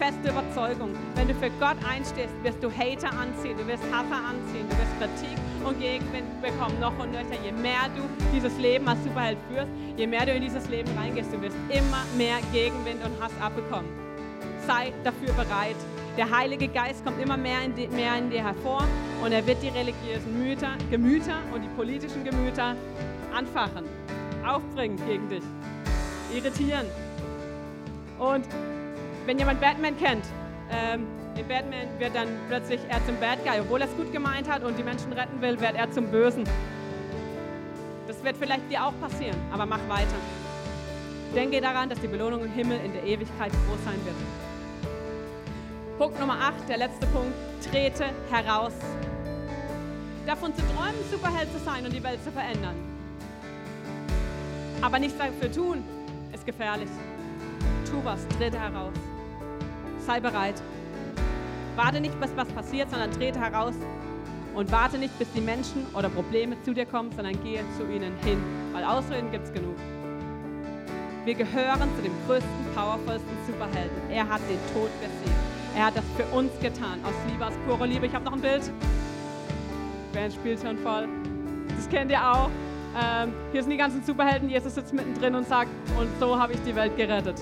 feste 0.00 0.30
Überzeugung. 0.30 0.94
Wenn 1.14 1.28
du 1.28 1.34
für 1.34 1.50
Gott 1.60 1.76
einstehst, 1.86 2.32
wirst 2.42 2.62
du 2.62 2.70
Hater 2.70 3.12
anziehen, 3.12 3.56
du 3.58 3.66
wirst 3.66 3.84
Hasser 3.92 4.16
anziehen, 4.16 4.66
du 4.68 4.76
wirst 4.78 4.98
Kritik 4.98 5.36
und 5.62 5.78
Gegenwind 5.78 6.40
bekommen, 6.40 6.80
noch 6.80 6.98
und 6.98 7.12
nöcher. 7.12 7.36
Je 7.44 7.52
mehr 7.52 7.84
du 7.94 8.02
dieses 8.34 8.56
Leben 8.56 8.88
als 8.88 9.04
Superheld 9.04 9.36
führst, 9.50 9.68
je 9.98 10.06
mehr 10.06 10.24
du 10.24 10.32
in 10.32 10.42
dieses 10.42 10.66
Leben 10.70 10.90
reingehst, 10.96 11.30
du 11.30 11.42
wirst 11.42 11.56
immer 11.68 12.02
mehr 12.16 12.38
Gegenwind 12.50 13.04
und 13.04 13.22
Hass 13.22 13.32
abbekommen. 13.42 13.90
Sei 14.66 14.90
dafür 15.04 15.34
bereit. 15.34 15.76
Der 16.16 16.30
Heilige 16.30 16.68
Geist 16.68 17.04
kommt 17.04 17.20
immer 17.20 17.36
mehr 17.36 17.62
in, 17.62 17.74
die, 17.74 17.86
mehr 17.88 18.16
in 18.16 18.30
dir 18.30 18.42
hervor 18.42 18.84
und 19.22 19.32
er 19.32 19.46
wird 19.46 19.62
die 19.62 19.68
religiösen 19.68 20.42
Müter, 20.42 20.72
Gemüter 20.90 21.36
und 21.54 21.62
die 21.62 21.68
politischen 21.76 22.24
Gemüter 22.24 22.74
anfachen, 23.34 23.84
aufbringen 24.46 24.98
gegen 25.06 25.28
dich, 25.28 25.44
irritieren. 26.34 26.86
Und 28.18 28.44
wenn 29.26 29.38
jemand 29.38 29.60
Batman 29.60 29.96
kennt, 29.98 30.24
ähm, 30.70 31.06
in 31.36 31.46
Batman 31.46 31.86
wird 31.98 32.14
dann 32.14 32.28
plötzlich 32.48 32.80
er 32.88 33.04
zum 33.06 33.16
Bad 33.20 33.44
Guy. 33.44 33.60
Obwohl 33.60 33.80
er 33.80 33.88
es 33.88 33.96
gut 33.96 34.12
gemeint 34.12 34.48
hat 34.48 34.64
und 34.64 34.78
die 34.78 34.82
Menschen 34.82 35.12
retten 35.12 35.40
will, 35.40 35.60
wird 35.60 35.74
er 35.74 35.90
zum 35.90 36.08
Bösen. 36.08 36.44
Das 38.06 38.22
wird 38.24 38.36
vielleicht 38.36 38.70
dir 38.70 38.84
auch 38.84 38.92
passieren, 39.00 39.36
aber 39.52 39.66
mach 39.66 39.80
weiter. 39.88 40.16
Denke 41.34 41.60
daran, 41.60 41.88
dass 41.88 42.00
die 42.00 42.08
Belohnung 42.08 42.42
im 42.44 42.52
Himmel 42.52 42.80
in 42.84 42.92
der 42.92 43.04
Ewigkeit 43.04 43.52
groß 43.52 43.84
sein 43.84 44.04
wird. 44.04 44.16
Punkt 45.96 46.18
Nummer 46.18 46.40
8, 46.40 46.68
der 46.68 46.78
letzte 46.78 47.06
Punkt, 47.08 47.34
trete 47.70 48.06
heraus. 48.30 48.72
Davon 50.26 50.54
zu 50.54 50.62
träumen, 50.62 50.98
Superheld 51.10 51.52
zu 51.52 51.58
sein 51.64 51.84
und 51.84 51.92
die 51.92 52.02
Welt 52.02 52.22
zu 52.24 52.32
verändern. 52.32 52.74
Aber 54.82 54.98
nichts 54.98 55.16
dafür 55.18 55.52
tun, 55.52 55.84
ist 56.32 56.44
gefährlich. 56.46 56.88
Tu 57.90 58.04
was, 58.04 58.26
trete 58.38 58.58
heraus 58.58 58.94
sei 60.10 60.20
bereit. 60.20 60.60
Warte 61.76 62.00
nicht, 62.00 62.18
bis 62.20 62.30
was 62.34 62.48
passiert, 62.48 62.90
sondern 62.90 63.12
trete 63.12 63.40
heraus 63.40 63.74
und 64.54 64.72
warte 64.72 64.98
nicht, 64.98 65.16
bis 65.18 65.30
die 65.32 65.40
Menschen 65.40 65.86
oder 65.94 66.08
Probleme 66.08 66.60
zu 66.62 66.74
dir 66.74 66.84
kommen, 66.84 67.12
sondern 67.12 67.40
gehe 67.44 67.62
zu 67.76 67.84
ihnen 67.84 68.12
hin, 68.24 68.38
weil 68.72 68.84
Ausreden 68.84 69.30
gibt 69.30 69.44
es 69.44 69.52
genug. 69.52 69.76
Wir 71.24 71.34
gehören 71.34 71.88
zu 71.96 72.02
dem 72.02 72.12
größten, 72.26 72.50
powervollsten 72.74 73.36
Superhelden. 73.46 74.10
Er 74.10 74.28
hat 74.28 74.40
den 74.48 74.58
Tod 74.74 74.90
besiegt. 75.00 75.38
Er 75.76 75.86
hat 75.86 75.96
das 75.96 76.04
für 76.16 76.24
uns 76.36 76.50
getan, 76.60 76.98
aus 77.04 77.14
Liebe, 77.30 77.46
aus 77.46 77.54
purer 77.66 77.86
Liebe. 77.86 78.06
Ich 78.06 78.14
habe 78.14 78.24
noch 78.24 78.32
ein 78.32 78.40
Bild. 78.40 78.68
Band 80.12 80.32
spielt 80.32 80.60
schon 80.60 80.76
voll. 80.78 81.06
Das 81.76 81.88
kennt 81.88 82.10
ihr 82.10 82.20
auch. 82.20 82.50
Ähm, 83.00 83.32
hier 83.52 83.62
sind 83.62 83.70
die 83.70 83.76
ganzen 83.76 84.02
Superhelden. 84.02 84.48
Jesus 84.48 84.74
sitzt 84.74 84.92
mittendrin 84.92 85.36
und 85.36 85.46
sagt, 85.46 85.70
und 85.96 86.08
so 86.18 86.36
habe 86.36 86.54
ich 86.54 86.62
die 86.62 86.74
Welt 86.74 86.96
gerettet. 86.96 87.40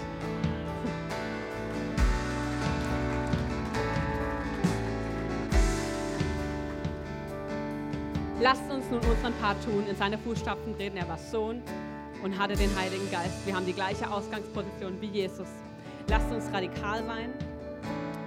Uns 8.91 9.05
nun 9.05 9.13
unseren 9.13 9.35
Part 9.35 9.63
tun, 9.65 9.85
in 9.87 9.97
seine 9.97 10.17
Fußstapfen 10.17 10.75
treten. 10.77 10.97
Er 10.97 11.07
war 11.09 11.19
Sohn 11.19 11.63
und 12.23 12.39
hatte 12.39 12.55
den 12.55 12.75
Heiligen 12.75 13.11
Geist. 13.11 13.47
Wir 13.47 13.55
haben 13.55 13.67
die 13.67 13.75
gleiche 13.75 14.11
Ausgangsposition 14.11 14.99
wie 15.01 15.09
Jesus. 15.09 15.49
Lasst 16.09 16.31
uns 16.33 16.51
radikal 16.53 17.05
sein. 17.05 17.35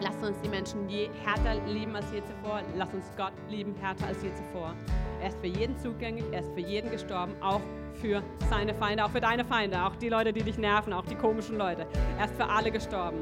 Lasst 0.02 0.24
uns 0.24 0.40
die 0.42 0.50
Menschen 0.50 0.88
je 0.88 1.10
härter 1.26 1.56
lieben 1.66 1.96
als 1.96 2.06
je 2.14 2.22
zuvor. 2.22 2.62
Lasst 2.76 2.94
uns 2.94 3.06
Gott 3.18 3.34
lieben 3.50 3.74
härter 3.82 4.06
als 4.06 4.22
je 4.22 4.30
zuvor. 4.36 4.76
Er 5.20 5.30
ist 5.30 5.40
für 5.40 5.48
jeden 5.48 5.80
zugänglich, 5.80 6.26
er 6.32 6.42
ist 6.42 6.52
für 6.54 6.60
jeden 6.60 6.92
gestorben, 6.92 7.34
auch 7.42 7.62
für 8.00 8.22
seine 8.50 8.76
Feinde, 8.76 9.04
auch 9.06 9.12
für 9.12 9.22
deine 9.22 9.46
Feinde, 9.46 9.84
auch 9.84 9.96
die 9.96 10.10
Leute, 10.10 10.32
die 10.32 10.44
dich 10.44 10.60
nerven, 10.60 10.94
auch 10.94 11.06
die 11.06 11.16
komischen 11.16 11.58
Leute. 11.58 11.88
Er 12.20 12.26
ist 12.26 12.36
für 12.36 12.46
alle 12.46 12.72
gestorben. 12.72 13.18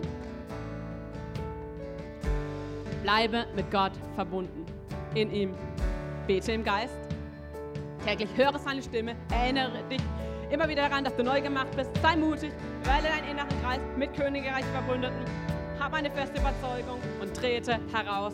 Bleibe 3.02 3.46
mit 3.56 3.72
Gott 3.72 3.94
verbunden. 4.16 4.66
In 5.16 5.32
ihm 5.32 5.54
Bete 6.28 6.52
im 6.52 6.64
Geist. 6.66 7.09
Täglich 8.06 8.30
höre 8.36 8.58
seine 8.60 8.82
Stimme. 8.82 9.16
Erinnere 9.32 9.84
dich 9.90 10.02
immer 10.52 10.68
wieder 10.68 10.90
daran, 10.90 11.04
dass 11.04 11.16
du 11.16 11.24
neu 11.24 11.42
gemacht 11.42 11.70
bist. 11.76 11.92
Sei 12.02 12.16
mutig. 12.16 12.52
Wähle 12.84 13.10
deinen 13.10 13.32
inneren 13.32 13.62
Kreis 13.64 13.80
mit 13.98 14.14
Königreich 14.16 14.66
Verbündeten. 14.74 15.26
Hab 15.80 15.94
eine 15.94 16.10
feste 16.12 16.40
Überzeugung 16.40 17.00
und 17.22 17.34
trete 17.36 17.80
heraus. 17.94 18.34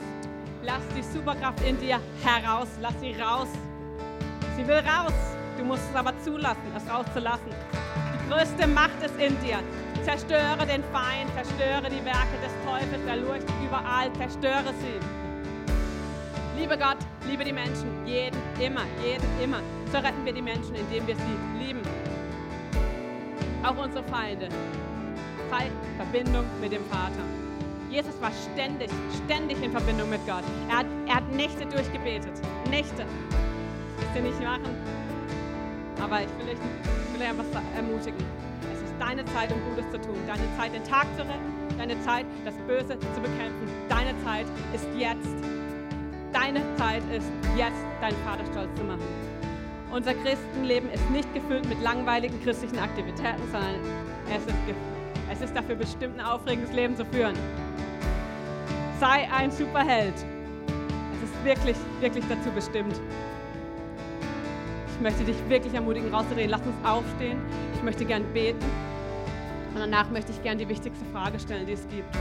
Lass 0.64 0.82
die 0.96 1.04
Superkraft 1.04 1.62
in 1.62 1.80
dir 1.80 2.00
heraus. 2.24 2.68
Lass 2.82 3.00
sie 3.00 3.14
raus. 3.14 3.50
Sie 4.56 4.68
will 4.68 4.80
raus. 4.80 5.14
Du 5.58 5.64
musst 5.64 5.84
es 5.90 5.96
aber 5.96 6.18
zulassen, 6.20 6.72
es 6.76 6.90
rauszulassen. 6.92 7.52
Die 7.52 8.30
größte 8.30 8.68
Macht 8.68 9.02
ist 9.04 9.18
in 9.20 9.40
dir. 9.42 9.60
Zerstöre 10.04 10.66
den 10.68 10.84
Feind, 10.92 11.32
zerstöre 11.34 11.90
die 11.90 12.04
Werke 12.06 12.38
des 12.44 12.52
Teufels, 12.66 13.04
der 13.06 13.16
lurcht 13.18 13.48
überall, 13.64 14.12
zerstöre 14.14 14.74
sie. 14.80 15.00
Liebe 16.60 16.78
Gott, 16.78 16.98
liebe 17.30 17.44
die 17.44 17.54
Menschen, 17.54 17.88
jeden, 18.06 18.38
immer, 18.60 18.86
jeden, 19.04 19.26
immer. 19.44 19.62
So 19.92 19.98
retten 19.98 20.24
wir 20.24 20.34
die 20.34 20.42
Menschen, 20.42 20.76
indem 20.76 21.08
wir 21.08 21.16
sie 21.16 21.66
lieben. 21.66 21.82
Auch 23.64 23.78
unsere 23.78 24.04
Feinde. 24.06 24.50
Sei 25.50 25.72
Verbindung 25.98 26.46
mit 26.62 26.72
dem 26.72 26.84
Vater. 26.86 27.24
Jesus 27.90 28.20
war 28.22 28.32
ständig, 28.54 28.90
ständig 29.26 29.62
in 29.64 29.72
Verbindung 29.72 30.10
mit 30.10 30.26
Gott. 30.26 30.44
Er 30.70 30.80
hat, 30.80 30.86
er 31.08 31.16
hat 31.16 31.32
Nächte 31.32 31.66
durchgebetet. 31.66 32.34
Nächte. 32.70 33.06
Das 34.00 34.14
sie 34.14 34.22
nicht 34.22 34.42
machen. 34.42 34.76
Aber 36.02 36.22
ich 36.22 36.30
will, 36.38 36.54
euch 36.54 37.30
einfach 37.30 37.46
ermutigen. 37.76 38.20
Es 38.74 38.82
ist 38.82 38.94
deine 39.00 39.24
Zeit, 39.26 39.52
um 39.52 39.60
Gutes 39.70 39.90
zu 39.92 40.02
tun. 40.02 40.18
Deine 40.28 40.44
Zeit, 40.58 40.74
den 40.74 40.84
Tag 40.84 41.08
zu 41.16 41.22
retten. 41.22 41.78
Deine 41.78 42.00
Zeit, 42.02 42.26
das 42.44 42.56
Böse 42.68 43.00
zu 43.00 43.22
bekämpfen. 43.22 43.68
Deine 43.90 44.14
Zeit 44.24 44.46
ist 44.74 44.88
jetzt. 44.98 45.65
Deine 46.46 46.62
Zeit 46.76 47.02
ist, 47.12 47.26
jetzt 47.58 47.84
deinen 48.02 48.18
Vater 48.18 48.46
stolz 48.52 48.70
zu 48.78 48.84
machen. 48.84 49.02
Unser 49.92 50.14
Christenleben 50.14 50.92
ist 50.92 51.10
nicht 51.10 51.34
gefüllt 51.34 51.68
mit 51.68 51.82
langweiligen 51.82 52.40
christlichen 52.44 52.78
Aktivitäten, 52.78 53.42
sondern 53.52 53.80
es 54.30 54.46
ist, 54.46 54.56
es 55.32 55.42
ist 55.42 55.56
dafür 55.56 55.74
bestimmt, 55.74 56.20
ein 56.20 56.26
aufregendes 56.26 56.72
Leben 56.72 56.96
zu 56.96 57.04
führen. 57.06 57.34
Sei 59.00 59.28
ein 59.36 59.50
Superheld. 59.50 60.14
Es 61.16 61.30
ist 61.30 61.44
wirklich, 61.44 61.78
wirklich 62.00 62.26
dazu 62.30 62.52
bestimmt. 62.52 63.02
Ich 64.94 65.02
möchte 65.02 65.24
dich 65.24 65.38
wirklich 65.50 65.74
ermutigen, 65.74 66.14
rauszudrehen. 66.14 66.52
Lass 66.52 66.62
uns 66.62 66.76
aufstehen. 66.86 67.40
Ich 67.74 67.82
möchte 67.82 68.06
gern 68.06 68.24
beten. 68.34 68.66
Und 69.74 69.80
danach 69.80 70.12
möchte 70.12 70.32
ich 70.32 70.44
gern 70.44 70.60
die 70.60 70.70
wichtigste 70.70 71.06
Frage 71.12 71.40
stellen, 71.40 71.66
die 71.66 71.74
es 71.74 71.88
gibt. 71.88 72.16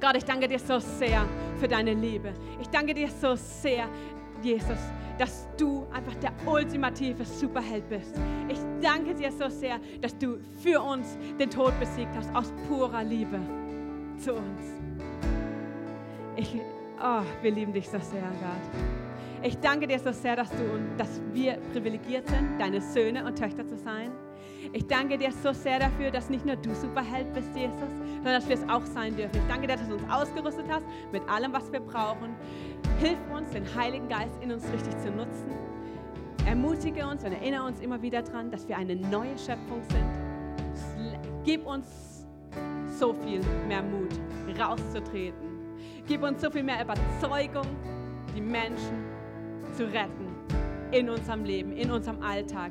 Gott, 0.00 0.16
ich 0.16 0.24
danke 0.24 0.46
dir 0.46 0.58
so 0.58 0.78
sehr 0.78 1.26
für 1.58 1.68
deine 1.68 1.94
Liebe. 1.94 2.32
Ich 2.60 2.68
danke 2.68 2.92
dir 2.92 3.08
so 3.08 3.34
sehr, 3.34 3.88
Jesus, 4.42 4.78
dass 5.18 5.48
du 5.56 5.86
einfach 5.92 6.14
der 6.16 6.32
ultimative 6.44 7.24
Superheld 7.24 7.88
bist. 7.88 8.14
Ich 8.48 8.58
danke 8.82 9.14
dir 9.14 9.32
so 9.32 9.48
sehr, 9.48 9.80
dass 10.02 10.16
du 10.18 10.38
für 10.62 10.82
uns 10.82 11.16
den 11.38 11.48
Tod 11.48 11.72
besiegt 11.80 12.14
hast, 12.14 12.34
aus 12.34 12.52
purer 12.68 13.02
Liebe 13.02 13.40
zu 14.18 14.34
uns. 14.34 14.62
Ich, 16.36 16.54
oh, 17.02 17.22
wir 17.40 17.50
lieben 17.50 17.72
dich 17.72 17.88
so 17.88 17.98
sehr, 17.98 18.20
Gott. 18.20 19.42
Ich 19.42 19.58
danke 19.58 19.86
dir 19.86 19.98
so 19.98 20.12
sehr, 20.12 20.36
dass, 20.36 20.50
du, 20.50 20.64
dass 20.98 21.22
wir 21.32 21.54
privilegiert 21.72 22.28
sind, 22.28 22.58
deine 22.58 22.82
Söhne 22.82 23.24
und 23.24 23.38
Töchter 23.38 23.66
zu 23.66 23.78
sein. 23.78 24.10
Ich 24.72 24.86
danke 24.86 25.18
dir 25.18 25.30
so 25.32 25.52
sehr 25.52 25.78
dafür, 25.78 26.10
dass 26.10 26.30
nicht 26.30 26.44
nur 26.44 26.56
du 26.56 26.74
Superheld 26.74 27.32
bist, 27.32 27.54
Jesus, 27.54 27.78
sondern 27.78 28.34
dass 28.34 28.48
wir 28.48 28.56
es 28.56 28.68
auch 28.68 28.84
sein 28.86 29.16
dürfen. 29.16 29.36
Ich 29.36 29.46
danke 29.48 29.66
dir, 29.66 29.76
dass 29.76 29.88
du 29.88 29.94
uns 29.94 30.10
ausgerüstet 30.10 30.66
hast 30.68 30.84
mit 31.12 31.26
allem, 31.28 31.52
was 31.52 31.70
wir 31.72 31.80
brauchen. 31.80 32.34
Hilf 32.98 33.18
uns, 33.32 33.50
den 33.50 33.64
Heiligen 33.74 34.08
Geist 34.08 34.42
in 34.42 34.52
uns 34.52 34.64
richtig 34.72 34.98
zu 34.98 35.10
nutzen. 35.10 35.50
Ermutige 36.46 37.06
uns 37.06 37.24
und 37.24 37.32
erinnere 37.32 37.64
uns 37.64 37.80
immer 37.80 38.00
wieder 38.00 38.22
daran, 38.22 38.50
dass 38.50 38.68
wir 38.68 38.76
eine 38.76 38.94
neue 38.94 39.36
Schöpfung 39.36 39.82
sind. 39.90 41.16
Gib 41.44 41.66
uns 41.66 42.26
so 42.98 43.12
viel 43.12 43.40
mehr 43.68 43.82
Mut, 43.82 44.10
rauszutreten. 44.58 45.46
Gib 46.06 46.22
uns 46.22 46.40
so 46.40 46.50
viel 46.50 46.62
mehr 46.62 46.82
Überzeugung, 46.82 47.66
die 48.36 48.40
Menschen 48.40 49.04
zu 49.72 49.84
retten 49.84 50.26
in 50.92 51.10
unserem 51.10 51.44
Leben, 51.44 51.72
in 51.72 51.90
unserem 51.90 52.22
Alltag. 52.22 52.70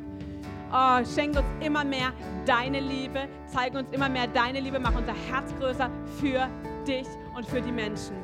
Oh, 0.72 1.04
schenk 1.04 1.38
uns 1.38 1.46
immer 1.66 1.84
mehr 1.84 2.12
deine 2.46 2.80
Liebe, 2.80 3.28
zeig 3.46 3.74
uns 3.76 3.88
immer 3.92 4.10
mehr 4.10 4.28
deine 4.28 4.60
Liebe, 4.60 4.80
mach 4.80 4.96
unser 4.96 5.14
Herz 5.30 5.54
größer 5.60 5.90
für 6.20 6.48
dich 6.86 7.08
und 7.36 7.46
für 7.46 7.62
die 7.62 7.72
Menschen. 7.72 8.16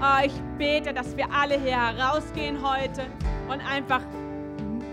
Oh, 0.00 0.24
ich 0.24 0.32
bete, 0.56 0.94
dass 0.94 1.16
wir 1.16 1.26
alle 1.32 1.58
hier 1.60 1.76
herausgehen 1.76 2.58
heute 2.62 3.06
und 3.48 3.60
einfach 3.60 4.02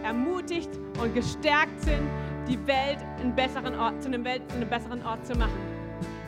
ermutigt 0.03 0.69
und 1.01 1.13
gestärkt 1.13 1.81
sind, 1.81 2.09
die 2.47 2.59
Welt, 2.67 2.99
einen 3.19 3.35
besseren 3.35 3.75
Ort, 3.75 4.01
zu, 4.01 4.09
einem 4.09 4.23
Welt 4.23 4.41
zu 4.49 4.57
einem 4.57 4.69
besseren 4.69 5.05
Ort 5.05 5.25
zu 5.25 5.35
machen. 5.37 5.59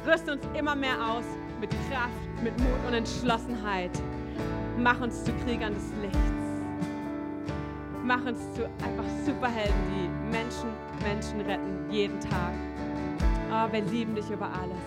Rüste 0.05 0.33
uns 0.33 0.43
immer 0.57 0.75
mehr 0.75 0.95
aus 1.09 1.25
mit 1.59 1.69
Kraft, 1.89 2.43
mit 2.43 2.57
Mut 2.59 2.87
und 2.87 2.93
Entschlossenheit. 2.93 3.91
Mach 4.77 4.99
uns 5.01 5.23
zu 5.23 5.31
Kriegern 5.33 5.73
des 5.73 5.91
Lichts. 6.01 6.46
Mach 8.07 8.25
uns 8.25 8.39
zu 8.53 8.63
einfach 8.63 9.03
Superhelden, 9.25 9.75
die 9.91 10.31
Menschen, 10.31 10.69
Menschen 11.03 11.41
retten, 11.41 11.91
jeden 11.91 12.17
Tag. 12.21 12.53
Oh, 13.51 13.69
wir 13.69 13.81
lieben 13.81 14.15
dich 14.15 14.29
über 14.31 14.45
alles, 14.45 14.77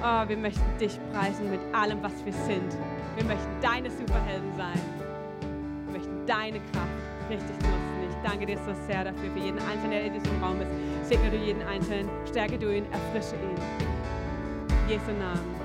Herr. 0.00 0.24
Oh, 0.24 0.28
wir 0.28 0.36
möchten 0.36 0.78
dich 0.78 0.96
preisen 1.12 1.50
mit 1.50 1.58
allem, 1.72 2.00
was 2.00 2.12
wir 2.24 2.32
sind. 2.32 2.76
Wir 3.16 3.24
möchten 3.24 3.60
deine 3.60 3.90
Superhelden 3.90 4.56
sein. 4.56 4.80
Wir 5.86 5.98
möchten 5.98 6.26
deine 6.26 6.60
Kraft 6.60 7.28
richtig 7.28 7.56
nutzen. 7.56 8.08
Ich 8.08 8.30
danke 8.30 8.46
dir 8.46 8.58
so 8.58 8.72
sehr 8.86 9.02
dafür, 9.02 9.28
für 9.32 9.40
jeden 9.40 9.58
Einzelnen, 9.58 9.90
der 9.90 10.04
in 10.04 10.12
diesem 10.12 10.44
Raum 10.44 10.60
ist. 10.60 11.08
Segne 11.08 11.28
du 11.28 11.38
jeden 11.38 11.62
Einzelnen, 11.62 12.08
stärke 12.24 12.56
du 12.56 12.72
ihn, 12.72 12.86
erfrische 12.92 13.34
ihn. 13.34 13.56
Jesu 14.88 15.10
Namen. 15.18 15.59